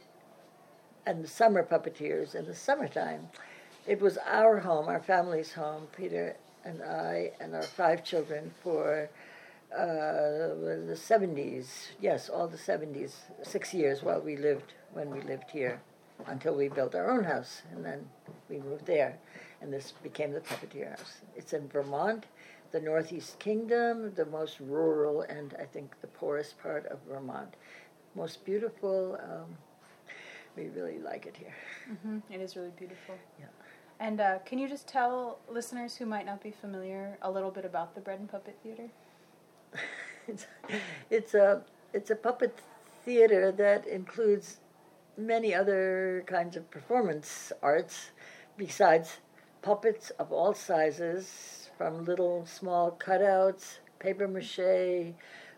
[1.07, 3.29] and the summer puppeteers in the summertime.
[3.87, 9.09] It was our home, our family's home, Peter and I and our five children for
[9.75, 10.55] uh,
[10.85, 11.65] the 70s,
[11.99, 15.81] yes, all the 70s, six years while we lived, when we lived here,
[16.27, 18.07] until we built our own house, and then
[18.49, 19.17] we moved there,
[19.61, 21.21] and this became the Puppeteer House.
[21.35, 22.25] It's in Vermont,
[22.71, 27.55] the Northeast Kingdom, the most rural and I think the poorest part of Vermont.
[28.15, 29.17] Most beautiful.
[29.23, 29.57] Um,
[30.55, 31.55] we really like it here.
[31.91, 32.33] Mm-hmm.
[32.33, 33.15] It is really beautiful.
[33.39, 33.45] Yeah.
[33.99, 37.63] And uh, can you just tell listeners who might not be familiar a little bit
[37.63, 38.89] about the Bread and Puppet Theater?
[40.27, 40.47] It's,
[41.09, 41.61] it's a
[41.93, 42.59] it's a puppet
[43.05, 44.57] theater that includes
[45.17, 48.11] many other kinds of performance arts
[48.57, 49.17] besides
[49.61, 55.13] puppets of all sizes from little small cutouts paper mache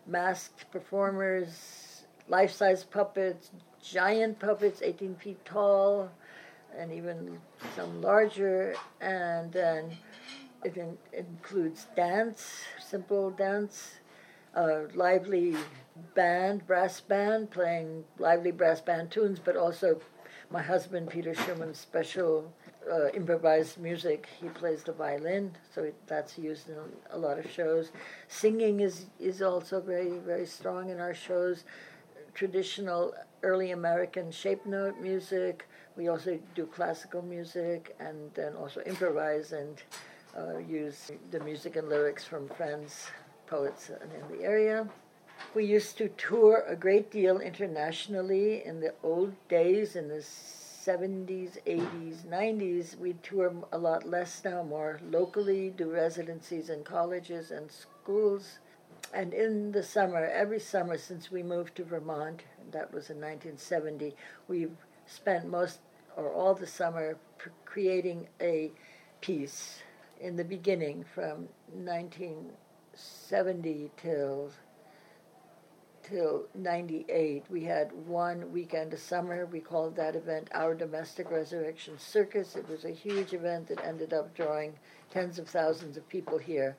[0.06, 3.50] masked performers life-size puppets
[3.82, 6.10] giant puppets 18 feet tall
[6.76, 7.38] and even
[7.74, 9.96] some larger and then
[10.64, 14.00] it in, includes dance simple dance
[14.56, 15.54] a lively
[16.14, 20.00] band, brass band, playing lively brass band tunes, but also
[20.50, 22.52] my husband Peter Schumann's special
[22.90, 24.28] uh, improvised music.
[24.40, 26.76] He plays the violin, so it, that's used in
[27.10, 27.90] a lot of shows.
[28.28, 31.64] Singing is is also very very strong in our shows.
[32.34, 35.68] Traditional early American shape note music.
[35.96, 39.82] We also do classical music and then also improvise and
[40.36, 43.06] uh, use the music and lyrics from friends
[43.46, 44.88] poets in the area.
[45.54, 50.24] We used to tour a great deal internationally in the old days, in the
[50.86, 52.98] 70s, 80s, 90s.
[52.98, 58.58] We tour a lot less now, more locally, do residencies in colleges and schools.
[59.12, 64.14] And in the summer, every summer since we moved to Vermont, that was in 1970,
[64.48, 65.80] we've spent most
[66.16, 67.16] or all the summer
[67.64, 68.72] creating a
[69.20, 69.82] piece
[70.20, 72.50] in the beginning from 19
[72.96, 74.50] 70 till
[76.02, 79.44] till 98 we had one weekend of summer.
[79.46, 82.54] We called that event our domestic resurrection circus.
[82.56, 84.74] It was a huge event that ended up drawing
[85.10, 86.76] tens of thousands of people here.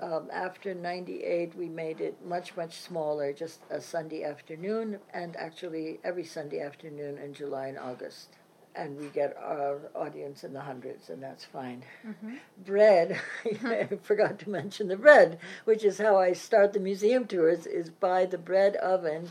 [0.00, 6.00] Um, after 98 we made it much much smaller just a sunday afternoon and actually
[6.02, 8.39] every sunday afternoon in july and august
[8.74, 11.82] and we get our audience in the hundreds, and that's fine.
[12.06, 12.34] Mm-hmm.
[12.64, 13.20] Bread,
[13.64, 17.90] I forgot to mention the bread, which is how I start the museum tours, is
[17.90, 19.30] by the bread oven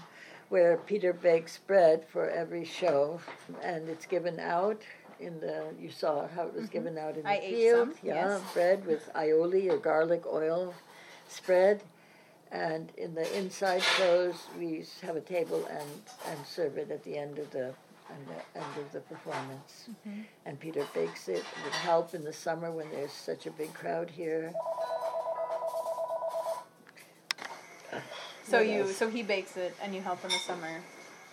[0.50, 3.22] where Peter bakes bread for every show,
[3.64, 4.82] and it's given out
[5.20, 6.74] in the, you saw how it was mm-hmm.
[6.74, 7.90] given out in the I field.
[7.90, 8.42] Some, yeah, yes.
[8.54, 10.74] bread with aioli or garlic oil
[11.28, 11.84] spread.
[12.52, 15.90] And in the inside shows, we have a table and,
[16.28, 17.74] and serve it at the end of the
[18.12, 19.90] and the end of the performance.
[19.90, 20.22] Mm-hmm.
[20.46, 24.10] And Peter bakes it with help in the summer when there's such a big crowd
[24.10, 24.54] here.
[28.44, 28.98] So what you else?
[28.98, 30.82] so he bakes it and you help in the summer.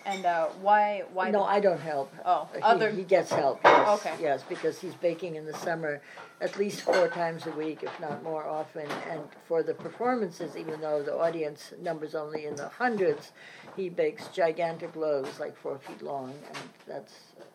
[0.07, 1.03] And uh, why?
[1.13, 1.31] Why?
[1.33, 2.13] No, I don't help.
[2.25, 2.91] Oh, he, other.
[2.91, 3.59] He gets help.
[3.65, 4.15] Yes, okay.
[4.21, 6.01] Yes, because he's baking in the summer,
[6.41, 8.87] at least four times a week, if not more often.
[9.11, 13.33] And for the performances, even though the audience numbers only in the hundreds,
[13.77, 17.15] he bakes gigantic loaves, like four feet long, and that's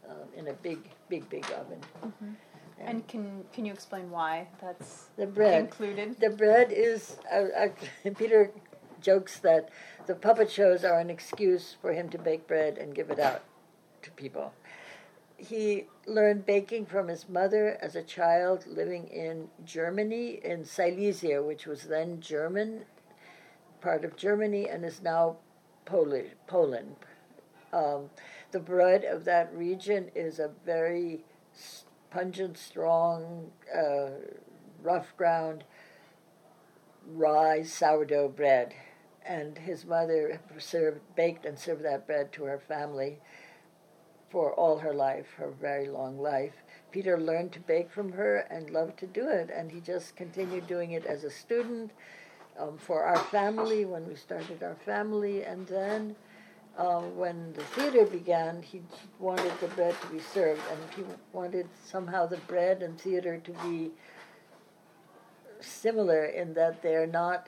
[0.09, 1.79] uh, in a big, big, big oven.
[2.03, 2.31] Mm-hmm.
[2.79, 6.19] And, and can can you explain why that's the bread included?
[6.19, 7.67] The bread is uh, uh,
[8.17, 8.51] Peter
[9.01, 9.69] jokes that
[10.07, 13.43] the puppet shows are an excuse for him to bake bread and give it out
[14.01, 14.53] to people.
[15.37, 21.65] He learned baking from his mother as a child living in Germany, in Silesia, which
[21.65, 22.85] was then German,
[23.81, 25.37] part of Germany, and is now
[25.85, 26.95] Polish, Poland.
[27.73, 28.09] Um,
[28.51, 31.23] the bread of that region is a very
[32.11, 34.09] pungent, strong, uh,
[34.83, 35.63] rough ground
[37.07, 38.73] rye sourdough bread
[39.25, 43.19] and his mother served, baked and served that bread to her family
[44.29, 46.53] for all her life, her very long life.
[46.91, 50.67] Peter learned to bake from her and loved to do it, and he just continued
[50.67, 51.91] doing it as a student
[52.57, 56.15] um, for our family when we started our family, and then
[56.77, 58.81] uh, when the theater began, he
[59.19, 61.03] wanted the bread to be served, and he
[61.33, 63.91] wanted somehow the bread and theater to be
[65.59, 67.47] similar in that they're not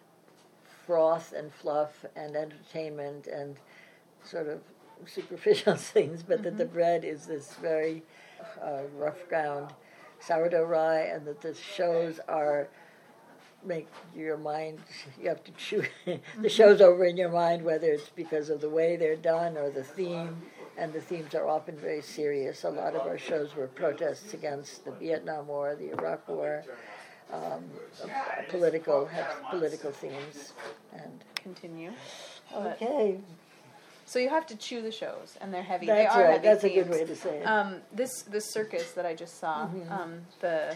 [0.86, 3.58] froth and fluff and entertainment and
[4.24, 4.62] sort of
[5.06, 6.44] superficial things, but mm-hmm.
[6.46, 6.74] that the mm-hmm.
[6.74, 8.04] bread is this very
[8.62, 9.74] uh, rough ground
[10.20, 12.70] sourdough rye, and that the shows are
[13.66, 14.78] make your mind
[15.22, 16.42] you have to chew mm-hmm.
[16.42, 19.70] the shows over in your mind whether it's because of the way they're done or
[19.70, 20.36] the theme
[20.78, 24.84] and the themes are often very serious a lot of our shows were protests against
[24.84, 26.64] the vietnam war the iraq war
[27.32, 27.64] um,
[28.50, 30.54] political have political themes
[30.94, 31.92] and continue.
[32.56, 33.20] Okay.
[34.06, 35.86] So you have to chew the shows, and they're heavy.
[35.88, 36.32] That's they are right.
[36.34, 36.78] Heavy That's themes.
[36.78, 37.44] a good way to say it.
[37.44, 39.92] Um, this this circus that I just saw, mm-hmm.
[39.92, 40.76] um, the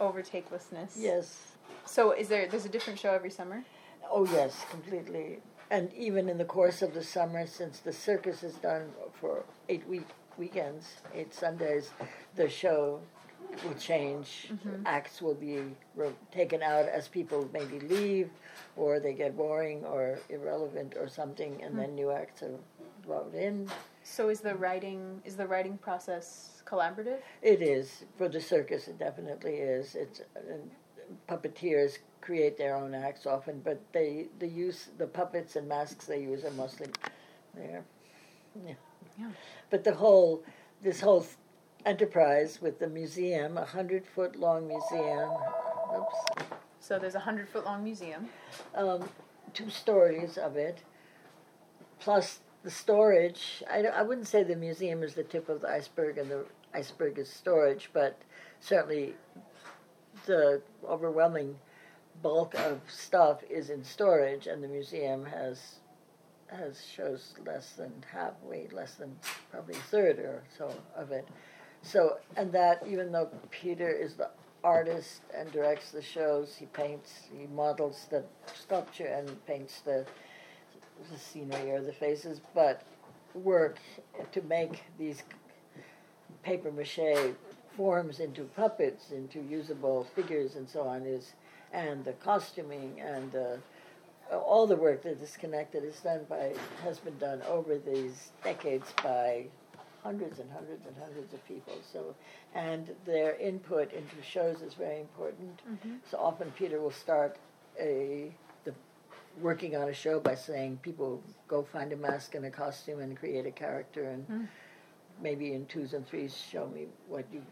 [0.00, 0.92] overtakelessness.
[0.96, 1.52] Yes.
[1.84, 2.46] So is there?
[2.48, 3.64] There's a different show every summer.
[4.10, 5.38] Oh yes, completely.
[5.70, 9.86] And even in the course of the summer, since the circus is done for eight
[9.88, 10.06] week
[10.38, 11.90] weekends, eight Sundays,
[12.36, 13.00] the show
[13.64, 14.48] will change.
[14.52, 14.82] Mm-hmm.
[14.86, 15.62] Acts will be
[15.94, 18.30] ro- taken out as people maybe leave,
[18.76, 21.78] or they get boring or irrelevant or something, and Hmm.
[21.80, 22.58] then new acts are
[23.06, 23.68] brought in.
[24.02, 27.18] So is the writing is the writing process collaborative?
[27.42, 28.88] It is for the circus.
[28.88, 29.94] It definitely is.
[29.94, 30.40] It's uh,
[31.28, 36.20] puppeteers create their own acts often, but they the use the puppets and masks they
[36.20, 36.88] use are mostly
[37.54, 37.84] there.
[38.66, 38.74] Yeah.
[39.18, 39.30] Yeah.
[39.70, 40.42] But the whole
[40.82, 41.26] this whole
[41.86, 45.30] enterprise with the museum, a hundred foot long museum.
[45.96, 46.50] Oops.
[46.80, 48.28] So there's a hundred foot long museum.
[48.74, 49.08] Um,
[49.54, 50.82] two stories of it,
[52.00, 53.62] plus the storage.
[53.70, 57.18] I, I wouldn't say the museum is the tip of the iceberg and the iceberg
[57.18, 58.20] is storage, but
[58.60, 59.14] certainly
[60.26, 61.56] the overwhelming
[62.22, 65.76] bulk of stuff is in storage, and the museum has
[66.48, 69.16] has shows less than half, way less than
[69.50, 71.26] probably a third or so of it.
[71.82, 74.30] So, and that even though Peter is the
[74.64, 78.24] artist and directs the shows, he paints, he models the
[78.54, 80.04] sculpture and paints the
[81.12, 82.82] the scenery or the faces, but
[83.34, 83.78] work
[84.32, 85.22] to make these
[86.42, 87.34] paper mache
[87.76, 91.34] forms into puppets, into usable figures, and so on is,
[91.72, 96.52] and the costuming and uh, all the work that is connected is done by
[96.82, 99.44] has been done over these decades by
[100.06, 101.74] hundreds and hundreds and hundreds of people.
[101.92, 102.14] So,
[102.54, 105.60] and their input into shows is very important.
[105.68, 105.96] Mm-hmm.
[106.10, 107.36] So often Peter will start
[107.80, 108.32] a
[108.64, 108.72] the
[109.42, 113.18] working on a show by saying people go find a mask and a costume and
[113.18, 114.44] create a character and hmm.
[115.20, 117.42] maybe in twos and threes show me what you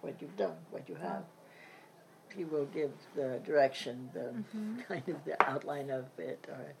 [0.00, 1.24] what you've done, what you have.
[2.36, 4.80] He will give the direction, the mm-hmm.
[4.88, 6.74] kind of the outline of it, or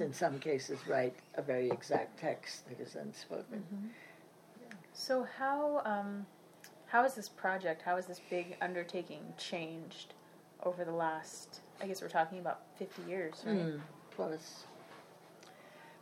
[0.00, 3.62] in some cases write a very exact text that is unspoken.
[3.74, 3.88] Mm-hmm.
[4.92, 6.26] So how um,
[6.86, 10.14] how has this project, how has this big undertaking changed
[10.64, 11.60] over the last?
[11.80, 13.56] I guess we're talking about fifty years, right?
[13.56, 13.80] Mm,
[14.10, 14.64] plus,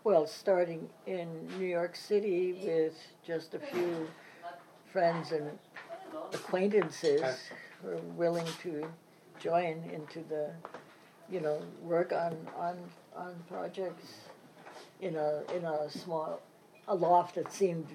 [0.05, 4.09] well, starting in New York City with just a few
[4.93, 5.51] friends and
[6.33, 7.23] acquaintances
[7.81, 8.85] who are willing to
[9.39, 10.51] join into the,
[11.31, 12.77] you know, work on on
[13.17, 14.23] on projects
[15.01, 16.41] in a in a small
[16.89, 17.87] a loft that seemed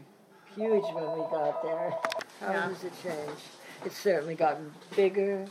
[0.55, 1.91] huge when we got there.
[2.39, 2.69] How Yeah.
[2.69, 3.41] has it changed?
[3.85, 5.45] It's certainly gotten bigger.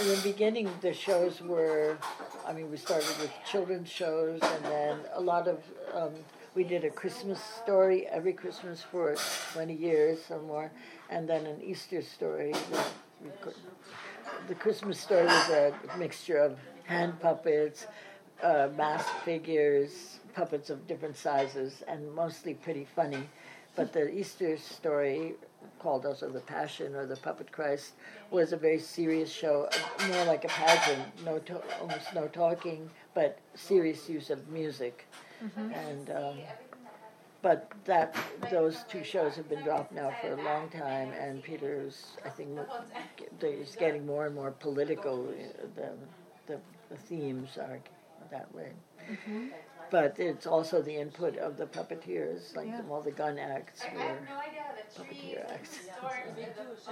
[0.00, 1.98] In the beginning, the shows were,
[2.46, 5.62] I mean, we started with children's shows, and then a lot of,
[5.92, 6.14] um,
[6.54, 9.14] we did a Christmas story every Christmas for
[9.52, 10.70] 20 years or more,
[11.10, 12.54] and then an Easter story.
[14.48, 17.86] The Christmas story was a mixture of hand puppets,
[18.42, 23.28] uh, masked figures, puppets of different sizes, and mostly pretty funny.
[23.80, 25.36] But the Easter story,
[25.78, 27.94] called also the Passion or the Puppet Christ,
[28.30, 29.70] was a very serious show,
[30.06, 35.06] more like a pageant, no to- almost no talking, but serious use of music.
[35.56, 36.36] And um,
[37.40, 38.14] but that
[38.50, 42.50] those two shows have been dropped now for a long time, and Peter's I think
[43.40, 45.26] is getting more and more political.
[45.26, 45.88] uh, The
[46.48, 46.60] the,
[46.90, 47.78] the themes are
[48.30, 48.72] that way.
[49.90, 52.82] But it's also the input of the puppeteers, like Yeah.
[52.90, 54.18] all the gun acts were
[54.96, 55.80] puppeteer acts.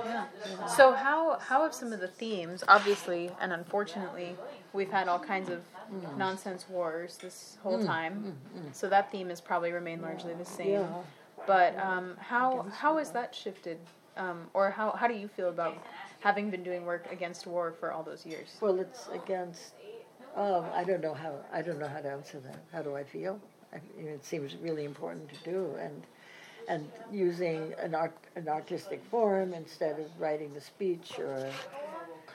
[0.04, 0.26] Yeah.
[0.66, 4.36] So how how have some of the themes, obviously and unfortunately,
[4.72, 6.16] we've had all kinds of mm.
[6.16, 7.86] nonsense wars this whole mm.
[7.86, 8.36] time.
[8.56, 10.70] Mm, so that theme has probably remained largely the same.
[10.70, 11.02] Yeah.
[11.46, 13.78] But um, how how has that shifted,
[14.16, 15.78] um, or how how do you feel about
[16.20, 18.56] having been doing work against war for all those years?
[18.60, 19.72] Well, it's against.
[20.38, 21.34] Um, I don't know how.
[21.52, 22.60] I don't know how to answer that.
[22.72, 23.40] How do I feel?
[23.72, 26.06] I, know, it seems really important to do, and
[26.68, 31.50] and using an art an artistic form instead of writing the speech or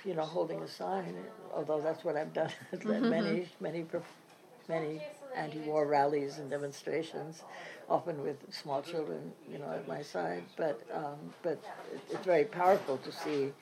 [0.03, 1.15] you know holding a sign.
[1.55, 3.85] Although that's what I've done at many many
[4.67, 5.01] many
[5.33, 7.43] anti-war rallies and demonstrations,
[7.89, 10.43] often with small children, you know, at my side.
[10.57, 13.53] But um, but it, it's very powerful to see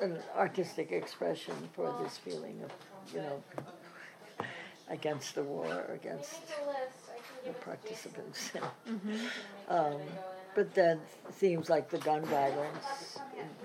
[0.00, 2.70] an artistic expression for this feeling of,
[3.14, 3.42] you know,
[4.88, 6.40] against the war, against
[7.46, 8.50] the participants.
[9.68, 9.96] um,
[10.54, 10.98] but then
[11.32, 13.18] themes like the gun violence,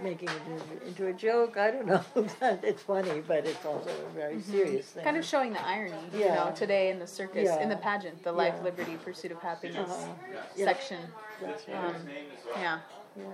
[0.03, 2.01] making it into, into a joke, I don't know.
[2.41, 5.03] it's funny, but it's also a very serious thing.
[5.03, 6.35] Kind of showing the irony, you Yeah.
[6.35, 8.63] know, today in the circus, in the pageant, the life, Yeah.
[8.65, 10.13] liberty, pursuit of happiness Uh-huh.
[10.55, 10.65] Yeah.
[10.65, 10.99] section.
[11.41, 11.95] That's right.
[11.95, 12.07] Um,
[12.55, 12.79] yeah.
[13.17, 13.29] Yeah.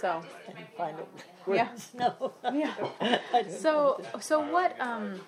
[0.00, 1.08] So I find it.
[1.52, 1.68] Yeah.
[1.94, 2.32] No.
[2.52, 2.74] Yeah.
[3.50, 4.78] So, so what?
[4.80, 5.20] Um,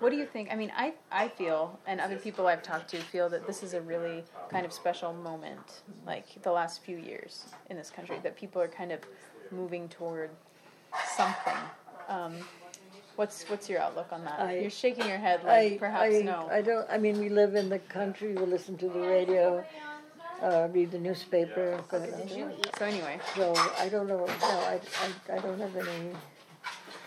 [0.00, 0.50] what do you think?
[0.52, 3.74] I mean, I I feel, and other people I've talked to feel that this is
[3.74, 8.36] a really kind of special moment, like the last few years in this country, that
[8.36, 9.00] people are kind of
[9.50, 10.30] moving toward
[11.16, 11.56] something.
[12.08, 12.34] Um,
[13.16, 14.38] what's what's your outlook on that?
[14.40, 16.48] I- You're shaking your head like perhaps I, no.
[16.50, 16.86] I don't.
[16.88, 18.34] I mean, we live in the country.
[18.34, 19.64] We listen to the radio,
[20.42, 21.82] uh, read the newspaper.
[21.90, 22.10] But,
[22.78, 24.26] so anyway, so I don't know.
[24.26, 26.12] No, I, I, I don't have any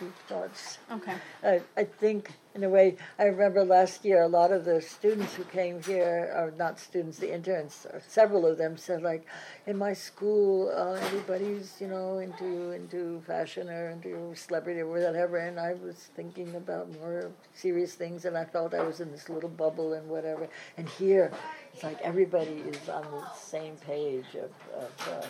[0.02, 0.80] deep thoughts.
[0.92, 1.16] okay.
[1.44, 5.36] I, I think, in a way, I remember last year a lot of the students
[5.36, 9.28] who came here, or not students, the interns, or several of them said, like,
[9.68, 15.38] in my school, uh, everybody's, you know, into into fashion or into celebrity or whatever,
[15.38, 19.30] and I was thinking about more serious things, and I felt I was in this
[19.30, 20.50] little bubble and whatever.
[20.78, 21.32] And here,
[21.74, 25.28] it's like everybody is on the same page of, of uh,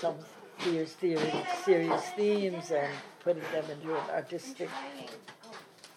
[0.00, 0.16] some
[0.66, 1.32] serious, theory,
[1.64, 4.68] serious themes and putting them into an artistic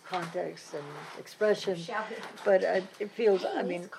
[0.05, 0.83] context and
[1.17, 1.79] expression.
[2.45, 3.89] But I, it feels, I mean,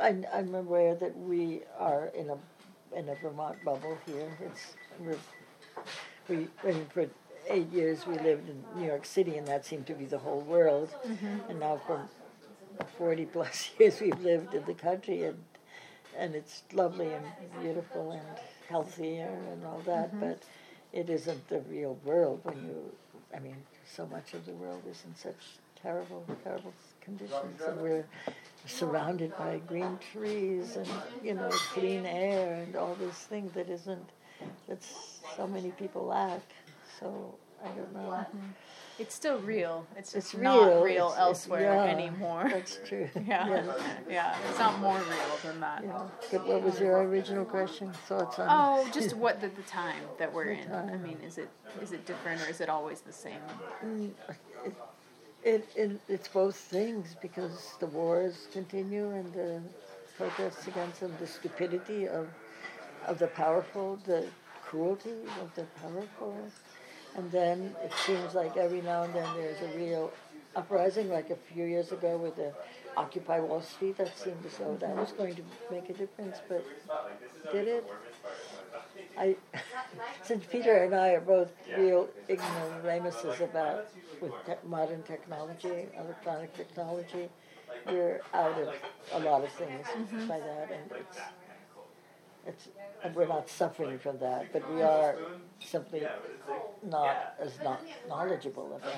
[0.00, 2.36] I, I'm aware that we are in a
[2.94, 4.36] in a Vermont bubble here.
[4.44, 5.16] It's we're,
[6.28, 7.06] we I mean, for
[7.48, 10.40] eight years we lived in New York City, and that seemed to be the whole
[10.40, 10.90] world.
[11.06, 11.50] Mm-hmm.
[11.50, 12.06] And now for
[12.98, 15.38] forty plus years we've lived in the country, and
[16.18, 17.24] and it's lovely and
[17.62, 18.38] beautiful and
[18.72, 20.08] healthier and all that.
[20.08, 20.20] Mm-hmm.
[20.26, 20.38] But
[20.92, 22.76] it isn't the real world when you.
[23.36, 23.56] I mean,
[23.96, 25.42] so much of the world is in such
[25.82, 28.06] terrible, terrible conditions, and we're
[28.66, 30.88] surrounded by green trees and
[31.22, 34.10] you know clean air and all these things that isn't
[34.68, 34.82] that
[35.36, 36.46] so many people lack.
[36.98, 37.06] So
[37.64, 38.10] I don't know.
[38.10, 38.48] Mm-hmm.
[39.02, 39.84] It's still real.
[39.96, 40.82] It's It's just not real.
[40.84, 42.46] real It's- it's- elsewhere yeah, anymore.
[42.48, 43.08] That's true.
[43.26, 43.74] yeah,
[44.08, 44.36] yeah.
[44.48, 45.82] It's not more real than that.
[45.82, 46.02] Yeah.
[46.30, 47.92] But what was your original question?
[48.06, 48.46] Thoughts on?
[48.48, 50.70] Oh, just what the, the time that we're in.
[50.72, 51.48] I mean, is it
[51.80, 53.40] is it different or is it always the same?
[53.84, 54.12] Mm,
[54.64, 54.74] it,
[55.42, 59.60] it, it, it's both things because the wars continue and the
[60.16, 62.28] protests against them, the stupidity of,
[63.08, 64.24] of the powerful, the
[64.64, 66.36] cruelty of the powerful.
[67.16, 70.12] And then it seems like every now and then there's a real
[70.56, 72.52] uprising, like a few years ago with the
[72.96, 73.96] Occupy Wall Street.
[73.98, 76.64] That seemed as though that was going to make a difference, but
[77.52, 77.86] did it?
[79.18, 79.36] I,
[80.22, 83.88] since Peter and I are both real ignoramuses about
[84.20, 87.28] with te- modern technology, electronic technology,
[87.86, 88.74] we're out of
[89.12, 90.26] a lot of things mm-hmm.
[90.28, 91.18] by that, and it's
[92.46, 92.68] it's
[93.04, 95.16] and we're not suffering from that, but we are
[95.58, 96.06] simply
[96.84, 98.94] not as not knowledgeable about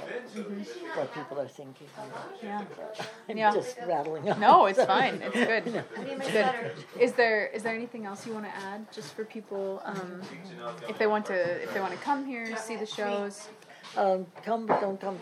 [0.95, 1.87] what people are thinking.
[2.43, 2.63] Yeah.
[3.29, 3.53] I'm Yeah.
[3.53, 4.41] just rattling on.
[4.41, 5.23] No, it's fine.
[5.23, 5.85] It's good.
[5.97, 6.73] It's good.
[7.01, 10.21] Is there is there anything else you want to add, just for people, um,
[10.89, 13.49] if they want to if they want to come here, see the shows?
[13.97, 15.19] Um, come, but don't come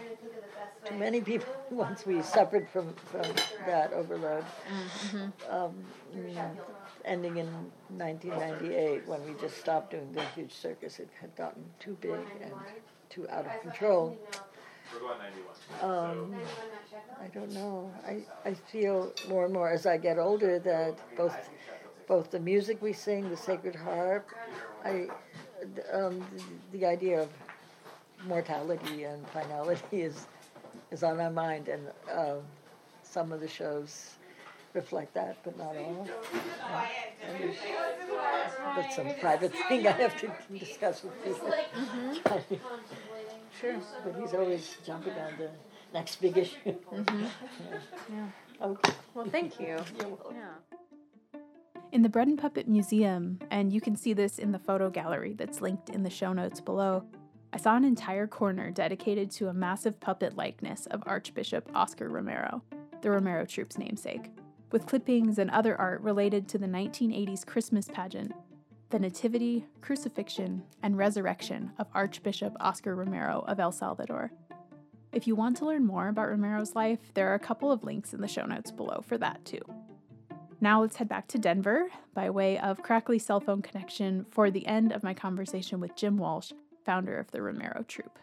[0.85, 3.23] too many people once we suffered from, from
[3.67, 4.45] that overload.
[5.51, 5.75] Um,
[6.17, 6.57] mm,
[7.05, 7.47] ending in
[7.89, 10.99] 1998 when we just stopped doing the huge circus.
[10.99, 12.53] It had gotten too big and
[13.09, 14.19] too out of control.
[15.81, 16.35] Um,
[17.21, 17.91] I don't know.
[18.07, 21.51] I, I feel more and more as I get older that both
[22.09, 24.29] both the music we sing, the Sacred Harp,
[24.85, 25.07] I
[25.93, 26.25] um,
[26.73, 27.29] the, the idea of
[28.27, 30.27] mortality and finality is
[30.91, 32.41] is on my mind, and um,
[33.03, 34.17] some of the shows
[34.75, 36.09] reflect that, but not all.
[37.29, 37.57] And there's-
[38.77, 41.53] that's some private thing I have to discuss with people.
[43.61, 43.77] Sure.
[44.03, 45.51] But he's always jumping on the
[45.93, 46.57] next big issue.
[46.65, 47.29] Yeah.
[48.11, 48.27] yeah.
[48.63, 48.93] Okay.
[49.15, 49.77] Well, thank you.
[49.99, 50.37] You're welcome.
[50.37, 51.41] Yeah.
[51.93, 55.35] In the Bread and Puppet Museum, and you can see this in the photo gallery
[55.35, 57.05] that's linked in the show notes below,
[57.53, 62.63] I saw an entire corner dedicated to a massive puppet likeness of Archbishop Oscar Romero,
[63.03, 64.31] the Romero Troupe's namesake,
[64.73, 68.33] with clippings and other art related to the 1980s Christmas pageant,
[68.91, 74.33] the Nativity, Crucifixion, and Resurrection of Archbishop Oscar Romero of El Salvador.
[75.13, 78.15] If you want to learn more about Romero's life, there are a couple of links
[78.15, 79.61] in the show notes below for that too.
[80.61, 84.67] Now let's head back to Denver by way of crackly cell phone connection for the
[84.67, 86.53] end of my conversation with Jim Walsh,
[86.85, 88.19] founder of the Romero Troupe.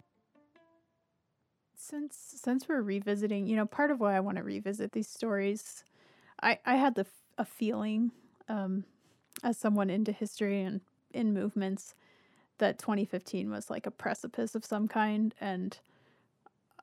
[1.75, 5.83] Since since we're revisiting, you know, part of why I want to revisit these stories,
[6.41, 7.05] I I had the
[7.37, 8.11] a feeling,
[8.47, 8.83] um,
[9.43, 10.81] as someone into history and
[11.11, 11.95] in movements,
[12.57, 15.77] that 2015 was like a precipice of some kind, and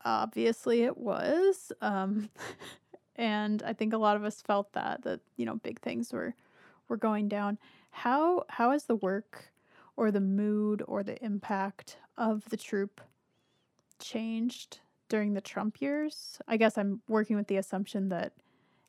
[0.05, 1.73] obviously it was.
[1.81, 2.31] Um,
[3.17, 6.35] and I think a lot of us felt that that you know big things were
[6.89, 7.59] were going down.
[7.91, 9.53] How how has the work
[9.97, 13.01] or the mood or the impact of the troupe
[13.99, 16.39] changed during the Trump years?
[16.49, 18.33] I guess I'm working with the assumption that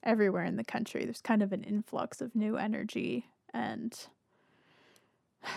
[0.07, 4.09] everywhere in the country there's kind of an influx of new energy and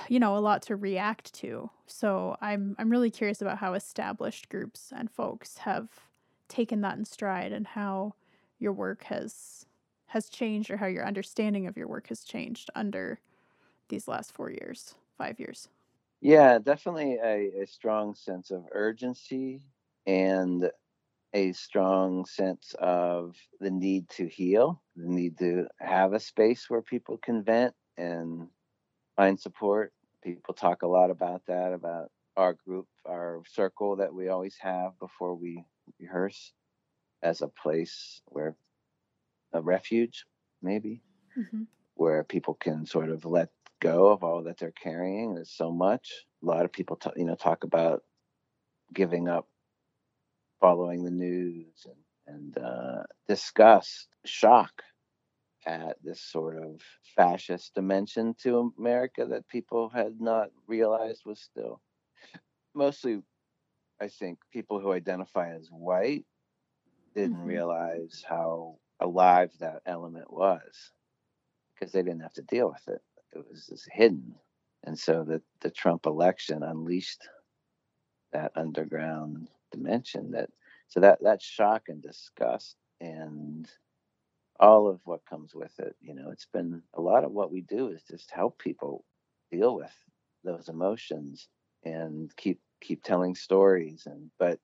[0.09, 1.71] you know, a lot to react to.
[1.87, 5.89] So I'm I'm really curious about how established groups and folks have
[6.49, 8.15] taken that in stride and how
[8.59, 9.67] your work has
[10.09, 13.21] has changed or how your understanding of your work has changed under
[13.89, 15.69] these last 4 years, 5 years.
[16.21, 19.63] Yeah, definitely a, a strong sense of urgency
[20.07, 20.71] and
[21.33, 26.83] a strong sense of the need to heal, the need to have a space where
[26.83, 28.49] people can vent and
[29.17, 29.93] find support.
[30.23, 34.99] People talk a lot about that, about our group, our circle that we always have
[34.99, 35.65] before we
[35.99, 36.53] rehearse
[37.23, 38.57] as a place where
[39.53, 40.25] a refuge,
[40.63, 41.03] maybe,
[41.39, 41.63] mm-hmm.
[41.95, 43.51] where people can sort of let
[43.81, 45.35] go of all that they're carrying.
[45.35, 46.11] There's so much.
[46.43, 48.03] A lot of people, t- you know, talk about
[48.95, 49.49] giving up
[50.61, 54.83] following the news and, and uh, disgust, shock
[55.67, 56.81] at this sort of
[57.17, 61.81] fascist dimension to America that people had not realized was still
[62.75, 63.21] mostly,
[64.01, 66.25] I think, people who identify as white
[67.15, 67.47] didn't mm-hmm.
[67.47, 70.93] realize how alive that element was
[71.75, 73.03] because they didn't have to deal with it.
[73.33, 74.35] It was just hidden.
[74.85, 77.23] And so the, the Trump election unleashed
[78.33, 80.51] that underground dimension that
[80.89, 83.69] so that that shock and disgust and
[84.59, 87.63] all of what comes with it you know it's been a lot of what we
[87.63, 89.05] do is just help people
[89.51, 89.93] deal with
[90.45, 91.49] those emotions
[91.85, 94.59] and keep keep telling stories and but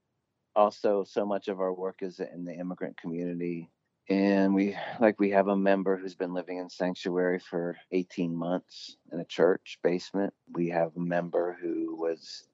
[0.56, 3.70] also so much of our work is in the immigrant community.
[4.08, 8.96] And we like we have a member who's been living in sanctuary for 18 months
[9.12, 10.32] in a church basement.
[10.52, 12.44] We have a member who was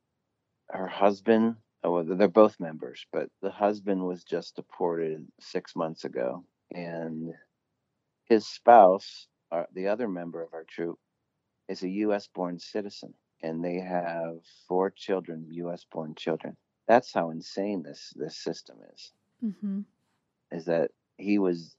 [0.71, 6.45] her husband oh, they're both members, but the husband was just deported six months ago,
[6.75, 7.35] and
[8.25, 10.99] his spouse, uh, the other member of our troupe,
[11.69, 12.29] is a U.S.
[12.35, 14.37] born citizen, and they have
[14.69, 15.85] four children, U.S.
[15.91, 16.57] born children.
[16.87, 19.13] That's how insane this this system is.
[19.45, 19.81] Mm-hmm.
[20.51, 21.77] Is that he was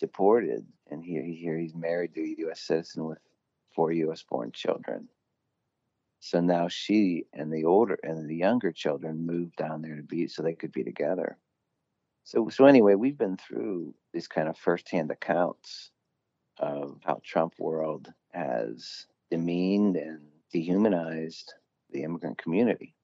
[0.00, 2.60] deported, and here here he's married to a U.S.
[2.60, 3.18] citizen with
[3.74, 4.24] four U.S.
[4.28, 5.08] born children
[6.20, 10.28] so now she and the older and the younger children moved down there to be
[10.28, 11.38] so they could be together.
[12.24, 15.92] So so anyway, we've been through these kind of firsthand accounts
[16.58, 21.54] of how Trump world has demeaned and dehumanized
[21.90, 22.96] the immigrant community,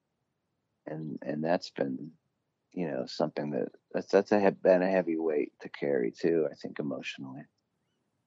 [0.86, 2.12] and and that's been
[2.72, 6.48] you know something that that's that's a been a heavy weight to carry too.
[6.50, 7.44] I think emotionally.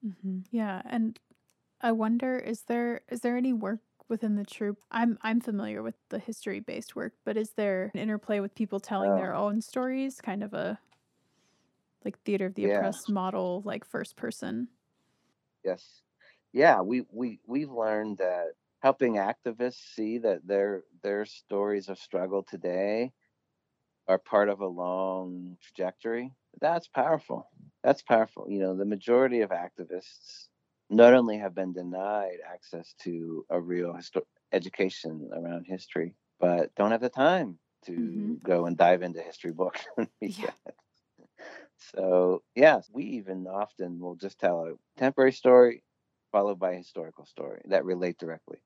[0.05, 0.39] Mm-hmm.
[0.51, 1.19] Yeah, and
[1.81, 4.79] I wonder is there is there any work within the troupe.
[4.91, 8.79] I'm I'm familiar with the history based work, but is there an interplay with people
[8.79, 9.35] telling their oh.
[9.35, 10.79] own stories, kind of a
[12.05, 14.69] like theater of the oppressed model, like first person?
[15.63, 16.03] Yes.
[16.53, 22.43] Yeah, we we we've learned that helping activists see that their their stories of struggle
[22.43, 23.13] today
[24.07, 26.33] are part of a long trajectory.
[26.61, 27.49] That's powerful.
[27.83, 28.49] That's powerful.
[28.49, 30.49] You know, the majority of activists
[30.89, 36.91] not only have been denied access to a real histo- education around history, but don't
[36.91, 38.33] have the time to mm-hmm.
[38.43, 39.85] go and dive into history books.
[40.21, 40.51] yeah.
[41.93, 45.83] So, yes, we even often will just tell a contemporary story
[46.31, 48.57] followed by a historical story that relate directly.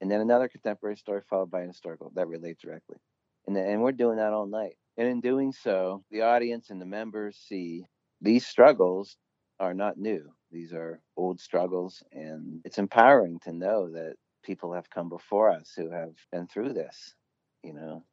[0.00, 2.98] And then another contemporary story followed by a historical that relate directly.
[3.46, 4.76] And, then, and we're doing that all night.
[4.96, 7.84] And in doing so, the audience and the members see
[8.20, 9.16] these struggles
[9.58, 10.32] are not new.
[10.50, 15.72] These are old struggles, and it's empowering to know that people have come before us
[15.76, 17.14] who have been through this,
[17.62, 18.04] you know.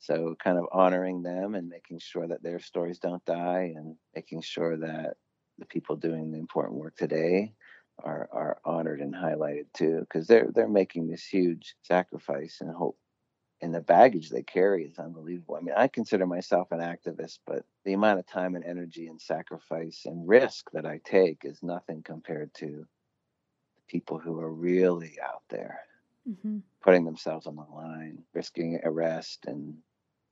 [0.00, 4.42] So, kind of honoring them and making sure that their stories don't die, and making
[4.42, 5.16] sure that
[5.58, 7.54] the people doing the important work today
[8.00, 12.98] are are honored and highlighted too, because they're they're making this huge sacrifice and hope
[13.60, 15.56] and the baggage they carry is unbelievable.
[15.56, 19.20] I mean, I consider myself an activist, but the amount of time and energy and
[19.20, 25.16] sacrifice and risk that I take is nothing compared to the people who are really
[25.24, 25.80] out there
[26.28, 26.58] mm-hmm.
[26.82, 29.74] putting themselves on the line, risking arrest, and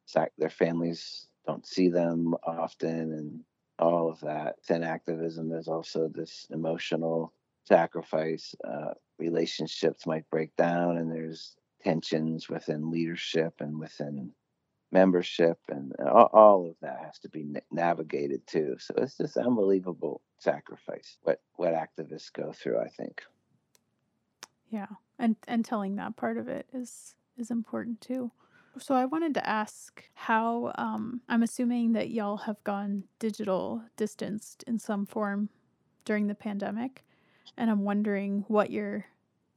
[0.07, 3.41] sac- their families don't see them often, and
[3.79, 4.57] all of that.
[4.68, 7.33] In activism, there's also this emotional
[7.64, 8.55] sacrifice.
[8.64, 11.57] Uh, relationships might break down, and there's
[11.87, 14.32] tensions within leadership and within
[14.91, 18.74] membership and all, of that has to be navigated too.
[18.80, 23.22] So it's this unbelievable sacrifice what what activists go through i think.
[24.68, 24.87] Yeah
[25.18, 28.32] and and telling that part of it is is important too.
[28.78, 34.64] So i wanted to ask how um i'm assuming that y'all have gone digital distanced
[34.66, 35.51] in some form
[36.05, 37.05] during the pandemic
[37.57, 39.07] and i'm wondering what your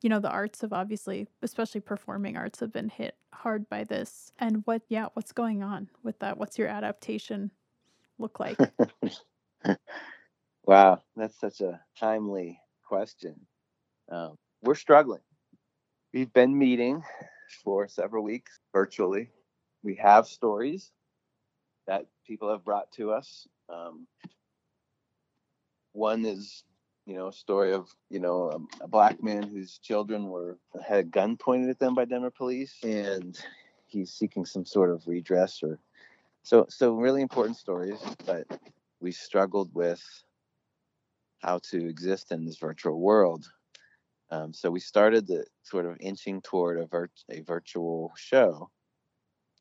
[0.01, 4.31] you know, the arts have obviously, especially performing arts, have been hit hard by this.
[4.39, 6.37] And what, yeah, what's going on with that?
[6.37, 7.51] What's your adaptation
[8.17, 8.57] look like?
[10.65, 13.35] wow, that's such a timely question.
[14.11, 15.21] Um, we're struggling.
[16.13, 17.03] We've been meeting
[17.63, 19.29] for several weeks virtually.
[19.83, 20.91] We have stories
[21.87, 23.47] that people have brought to us.
[23.69, 24.07] Um,
[25.93, 26.63] one is,
[27.09, 31.03] you know, story of, you know, a, a, black man whose children were had a
[31.03, 33.35] gun pointed at them by Denver police, and
[33.87, 35.79] he's seeking some sort of redress or
[36.43, 36.67] so.
[36.69, 38.45] So really important stories, but
[38.99, 40.03] we struggled with
[41.39, 43.49] how to exist in this virtual world.
[44.29, 46.87] Um, so we started the sort of inching toward a,
[47.31, 48.69] a virtual show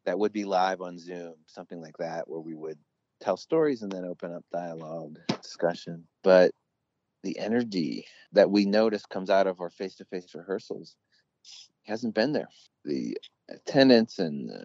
[0.04, 2.78] that would be live on Zoom, something like that, where we would
[3.22, 6.06] tell stories and then open up dialogue, discussion.
[6.22, 6.52] But
[7.22, 10.96] the energy that we notice comes out of our face to face rehearsals
[11.84, 12.48] hasn't been there.
[12.84, 13.16] The
[13.48, 14.64] attendance and uh,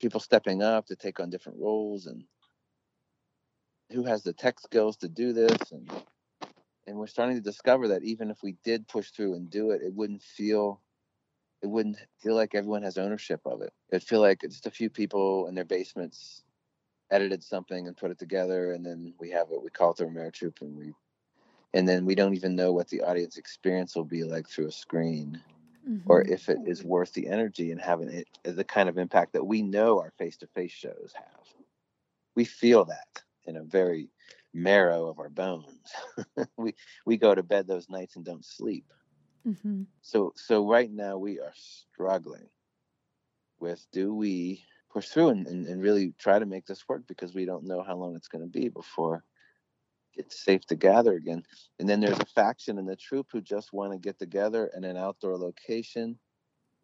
[0.00, 2.24] people stepping up to take on different roles and
[3.90, 5.90] who has the tech skills to do this and
[6.86, 9.82] and we're starting to discover that even if we did push through and do it
[9.82, 10.80] it wouldn't feel
[11.62, 14.90] it wouldn't feel like everyone has ownership of it it'd feel like just a few
[14.90, 16.42] people in their basements
[17.10, 20.04] edited something and put it together and then we have it we call it the
[20.04, 20.92] Romero troupe and we
[21.74, 24.72] and then we don't even know what the audience experience will be like through a
[24.72, 25.40] screen
[25.88, 26.10] mm-hmm.
[26.10, 29.46] or if it is worth the energy and having it the kind of impact that
[29.46, 31.46] we know our face-to-face shows have
[32.34, 34.10] we feel that in a very
[34.54, 35.92] marrow of our bones
[36.56, 38.86] we we go to bed those nights and don't sleep
[39.46, 39.82] mm-hmm.
[40.00, 42.48] so so right now we are struggling
[43.60, 47.34] with do we push through and, and, and really try to make this work because
[47.34, 49.22] we don't know how long it's going to be before
[50.18, 51.42] it's safe to gather again.
[51.78, 54.84] And then there's a faction in the troupe who just want to get together in
[54.84, 56.18] an outdoor location,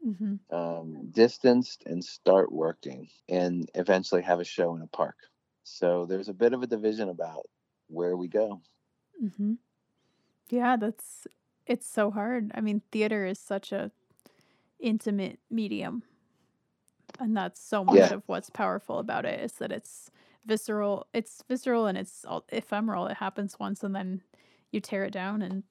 [0.06, 0.54] mm-hmm.
[0.54, 5.16] um, distanced, and start working, and eventually have a show in a park.
[5.64, 7.46] So there's a bit of a division about
[7.88, 8.62] where we go.
[9.22, 9.54] Mm-hmm.
[10.50, 11.26] Yeah, that's
[11.66, 12.52] it's so hard.
[12.54, 13.90] I mean, theater is such a
[14.80, 16.02] intimate medium
[17.20, 18.14] and that's so much yeah.
[18.14, 20.10] of what's powerful about it is that it's
[20.46, 24.22] visceral it's visceral and it's ephemeral it happens once and then
[24.70, 25.62] you tear it down and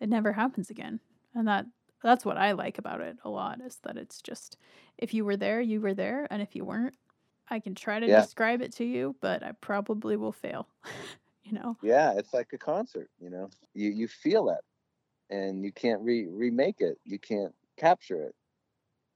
[0.00, 1.00] it never happens again.
[1.34, 1.66] And that
[2.02, 4.58] that's what i like about it a lot is that it's just
[4.98, 6.94] if you were there you were there and if you weren't
[7.48, 8.20] i can try to yeah.
[8.20, 10.68] describe it to you but i probably will fail
[11.44, 11.76] you know?
[11.82, 13.50] Yeah it's like a concert you know?
[13.74, 14.60] You you feel it
[15.34, 18.34] and you can't re- remake it you can't capture it.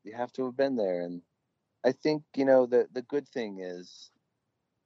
[0.05, 1.23] You have to have been there and
[1.85, 4.11] i think you know the the good thing is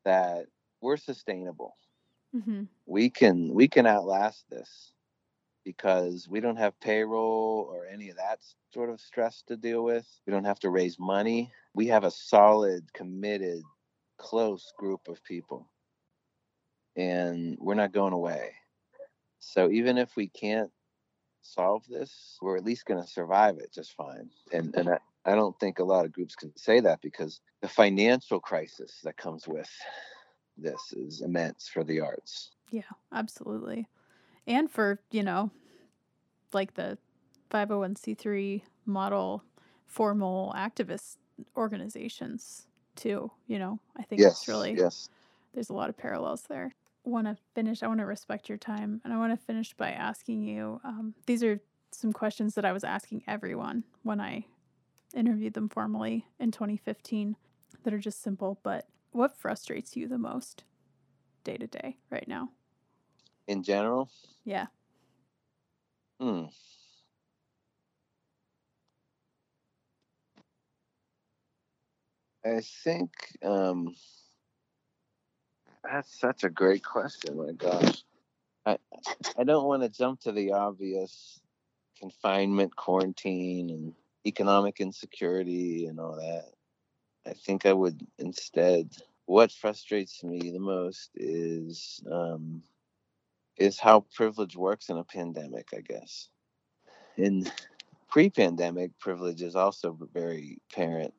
[0.04, 0.46] that
[0.80, 1.76] we're sustainable.
[2.34, 2.64] Mm-hmm.
[2.84, 4.92] we can we can outlast this
[5.64, 8.40] because we don't have payroll or any of that
[8.72, 10.06] sort of stress to deal with.
[10.26, 11.52] We don't have to raise money.
[11.74, 13.62] We have a solid committed
[14.18, 15.68] close group of people.
[16.96, 18.52] And we're not going away.
[19.40, 20.70] So even if we can't
[21.42, 24.30] solve this, we're at least going to survive it just fine.
[24.52, 27.68] And and I, I don't think a lot of groups can say that because the
[27.70, 29.70] financial crisis that comes with
[30.58, 32.50] this is immense for the arts.
[32.68, 33.88] Yeah, absolutely.
[34.46, 35.50] And for, you know,
[36.52, 36.98] like the
[37.50, 39.42] 501c3 model
[39.86, 41.16] formal activist
[41.56, 43.80] organizations too, you know.
[43.96, 45.08] I think yes, it's really yes.
[45.54, 46.74] There's a lot of parallels there
[47.06, 49.90] want to finish, I want to respect your time, and I want to finish by
[49.90, 50.80] asking you.
[50.84, 51.60] Um, these are
[51.92, 54.46] some questions that I was asking everyone when I
[55.14, 57.36] interviewed them formally in 2015
[57.84, 58.58] that are just simple.
[58.62, 60.64] But what frustrates you the most
[61.44, 62.50] day to day right now?
[63.46, 64.10] In general?
[64.44, 64.66] Yeah.
[66.20, 66.46] Hmm.
[72.44, 73.10] I think
[73.42, 73.94] um,
[75.82, 77.38] that's such a great question.
[77.38, 78.02] My gosh,
[78.66, 78.78] I
[79.38, 81.40] I don't want to jump to the obvious
[81.98, 83.94] confinement, quarantine, and
[84.26, 86.52] economic insecurity and all that.
[87.26, 88.90] I think I would instead.
[89.26, 92.62] What frustrates me the most is um,
[93.56, 95.68] is how privilege works in a pandemic.
[95.74, 96.28] I guess
[97.16, 97.50] in
[98.08, 101.14] pre-pandemic, privilege is also very apparent.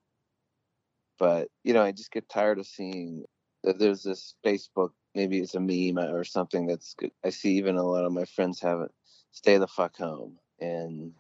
[1.18, 3.26] But you know, I just get tired of seeing
[3.64, 7.12] that there's this Facebook, maybe it's a meme or something that's good.
[7.24, 8.92] I see even a lot of my friends have it.
[9.32, 10.38] Stay the fuck home.
[10.60, 11.14] And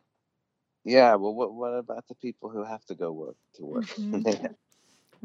[0.83, 3.85] yeah, well, what what about the people who have to go work to work?
[3.97, 4.45] Mm-hmm.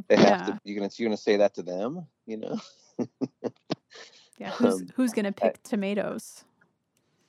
[0.09, 0.47] They, have, yeah.
[0.47, 0.61] to.
[0.65, 2.61] You're gonna you're gonna say that to them, you know?
[4.39, 4.51] yeah.
[4.53, 6.45] Who's um, who's gonna pick I, tomatoes?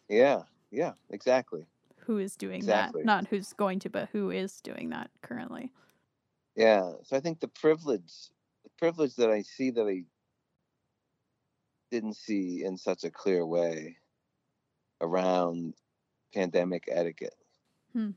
[0.10, 0.44] Yeah.
[0.72, 0.94] Yeah.
[1.10, 1.66] Exactly.
[2.06, 3.02] who is doing Exactly.
[3.02, 3.06] that.
[3.06, 5.72] Not who's going to, but who is doing that currently.
[6.56, 6.94] Yeah.
[7.04, 8.30] So I think the privilege,
[8.64, 10.04] the privilege that I see that I
[11.92, 13.98] didn't see in such a clear way
[15.02, 15.74] around
[16.34, 17.36] pandemic etiquette
[17.94, 18.12] Hmm.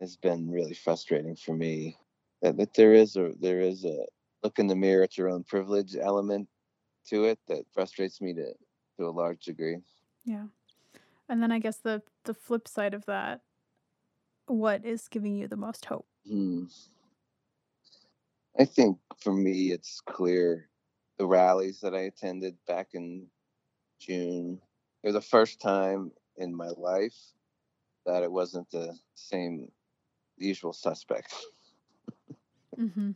[0.00, 1.96] has been really frustrating for me.
[2.42, 4.06] That, that there is a there is a
[4.42, 6.48] look in the mirror at your own privilege element
[7.08, 8.52] to it that frustrates me to
[8.98, 9.78] to a large degree.
[10.24, 10.44] Yeah.
[11.28, 13.40] And then I guess the the flip side of that,
[14.46, 16.06] what is giving you the most hope?
[16.26, 16.64] Hmm.
[18.58, 20.68] I think for me, it's clear
[21.18, 23.26] the rallies that I attended back in
[24.00, 24.60] June.
[25.02, 27.16] It was the first time in my life
[28.06, 29.70] that it wasn't the same
[30.36, 31.34] usual suspect.
[32.78, 33.10] Mm-hmm.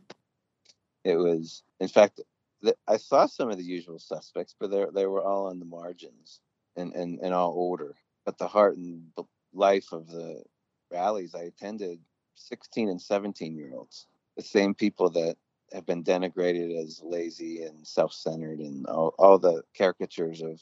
[1.03, 2.21] It was, in fact,
[2.63, 5.65] th- I saw some of the usual suspects, but they they were all on the
[5.65, 6.39] margins
[6.75, 7.95] and and in all order.
[8.25, 9.11] But the heart and
[9.53, 10.43] life of the
[10.91, 11.99] rallies I attended,
[12.35, 14.07] 16 and 17 year olds,
[14.37, 15.37] the same people that
[15.73, 20.61] have been denigrated as lazy and self-centered and all, all the caricatures of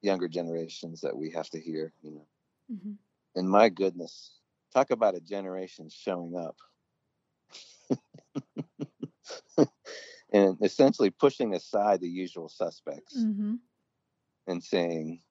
[0.00, 2.26] younger generations that we have to hear, you know.
[2.72, 2.92] Mm-hmm.
[3.36, 4.32] And my goodness,
[4.72, 6.56] talk about a generation showing up.
[10.32, 13.54] and essentially pushing aside the usual suspects Mm-hmm.
[14.46, 15.22] and saying,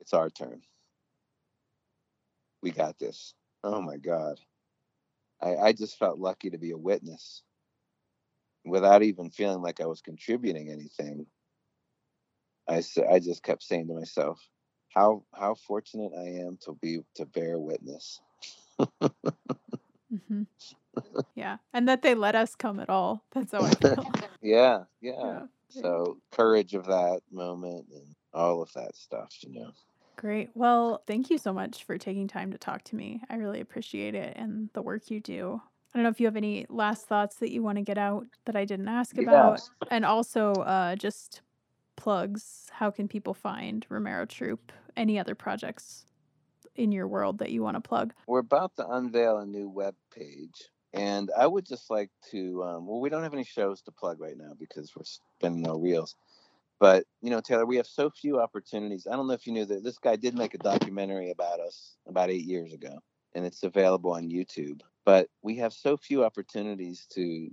[0.00, 0.62] it's our turn.
[2.62, 3.34] We got this.
[3.64, 4.40] Oh my God.
[5.42, 7.42] I, I just felt lucky to be a witness
[8.64, 11.26] without even feeling like I was contributing anything.
[12.68, 14.40] I, I just kept saying to myself,
[14.90, 18.20] how how fortunate I am to be to bear witness.
[20.12, 20.42] Mm-hmm.
[21.34, 21.58] yeah.
[21.72, 23.24] And that they let us come at all.
[23.32, 24.10] That's how I feel.
[24.42, 25.12] Yeah, yeah.
[25.72, 25.82] Yeah.
[25.82, 29.70] So courage of that moment and all of that stuff, you know.
[30.16, 30.50] Great.
[30.54, 33.22] Well, thank you so much for taking time to talk to me.
[33.30, 35.60] I really appreciate it and the work you do.
[35.94, 38.26] I don't know if you have any last thoughts that you want to get out
[38.44, 39.22] that I didn't ask Yeah.
[39.22, 39.60] about.
[39.90, 41.40] And also uh, just
[41.96, 42.66] plugs.
[42.70, 44.72] How can people find Romero Troupe?
[44.96, 46.04] Any other projects
[46.76, 48.12] in your world that you want to plug?
[48.26, 50.68] We're about to unveil a new web page.
[50.92, 54.20] And I would just like to, um, well, we don't have any shows to plug
[54.20, 56.16] right now because we're spinning no reels.
[56.80, 59.06] But, you know, Taylor, we have so few opportunities.
[59.06, 61.96] I don't know if you knew that this guy did make a documentary about us
[62.06, 62.98] about eight years ago,
[63.34, 64.80] and it's available on YouTube.
[65.04, 67.50] But we have so few opportunities to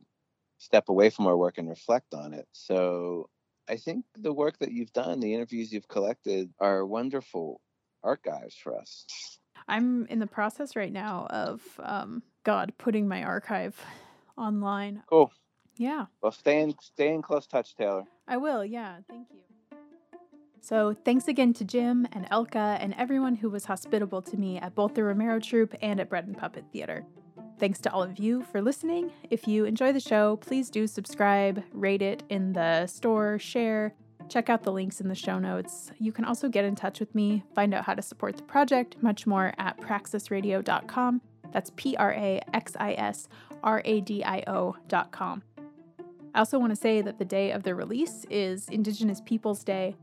[0.60, 2.48] step away from our work and reflect on it.
[2.54, 3.30] So
[3.68, 7.60] I think the work that you've done, the interviews you've collected, are wonderful
[8.08, 9.06] archives for us.
[9.68, 13.76] I'm in the process right now of, um, God, putting my archive
[14.38, 15.04] online.
[15.10, 15.32] Cool.
[15.78, 16.06] Yeah.
[16.22, 18.06] Well, stay in, stay in close touch, Taylor.
[18.28, 18.98] I will, yeah.
[19.10, 19.42] Thank you.
[20.62, 24.76] So, thanks again to Jim and Elka and everyone who was hospitable to me at
[24.76, 27.06] both the Romero Troupe and at Bread and Puppet Theater.
[27.60, 29.12] Thanks to all of you for listening.
[29.30, 33.94] If you enjoy the show, please do subscribe, rate it in the store, share,
[34.30, 35.92] check out the links in the show notes.
[36.00, 38.98] You can also get in touch with me, find out how to support the project,
[39.02, 41.22] much more at praxisradio.com.
[41.52, 43.28] That's P R A X I S
[43.64, 45.44] R A D I O.com.
[46.36, 49.96] I also want to say that the day of the release is Indigenous Peoples Day.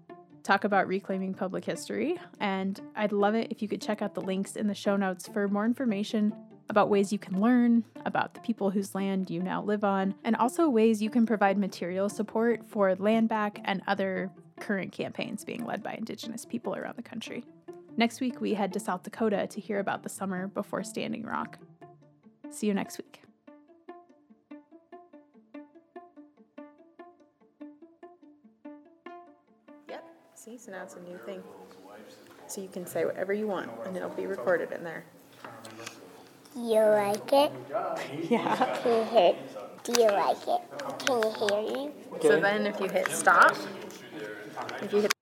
[0.42, 2.18] Talk about reclaiming public history.
[2.40, 5.28] And I'd love it if you could check out the links in the show notes
[5.28, 6.34] for more information
[6.70, 10.34] about ways you can learn about the people whose land you now live on, and
[10.36, 15.64] also ways you can provide material support for Land Back and other current campaigns being
[15.64, 17.44] led by Indigenous people around the country.
[17.96, 21.58] Next week, we head to South Dakota to hear about the summer before Standing Rock.
[22.50, 23.20] See you next week.
[29.88, 30.04] Yep.
[30.34, 31.42] See, so now it's a new thing.
[32.46, 35.04] So you can say whatever you want, and it'll be recorded in there.
[36.56, 37.52] You like it?
[38.30, 38.78] Yeah.
[38.82, 39.34] Can you hear?
[39.82, 40.60] Do you like it?
[41.00, 41.92] Can you hear you?
[42.22, 43.56] So then, if you hit stop,
[44.80, 45.13] if you hit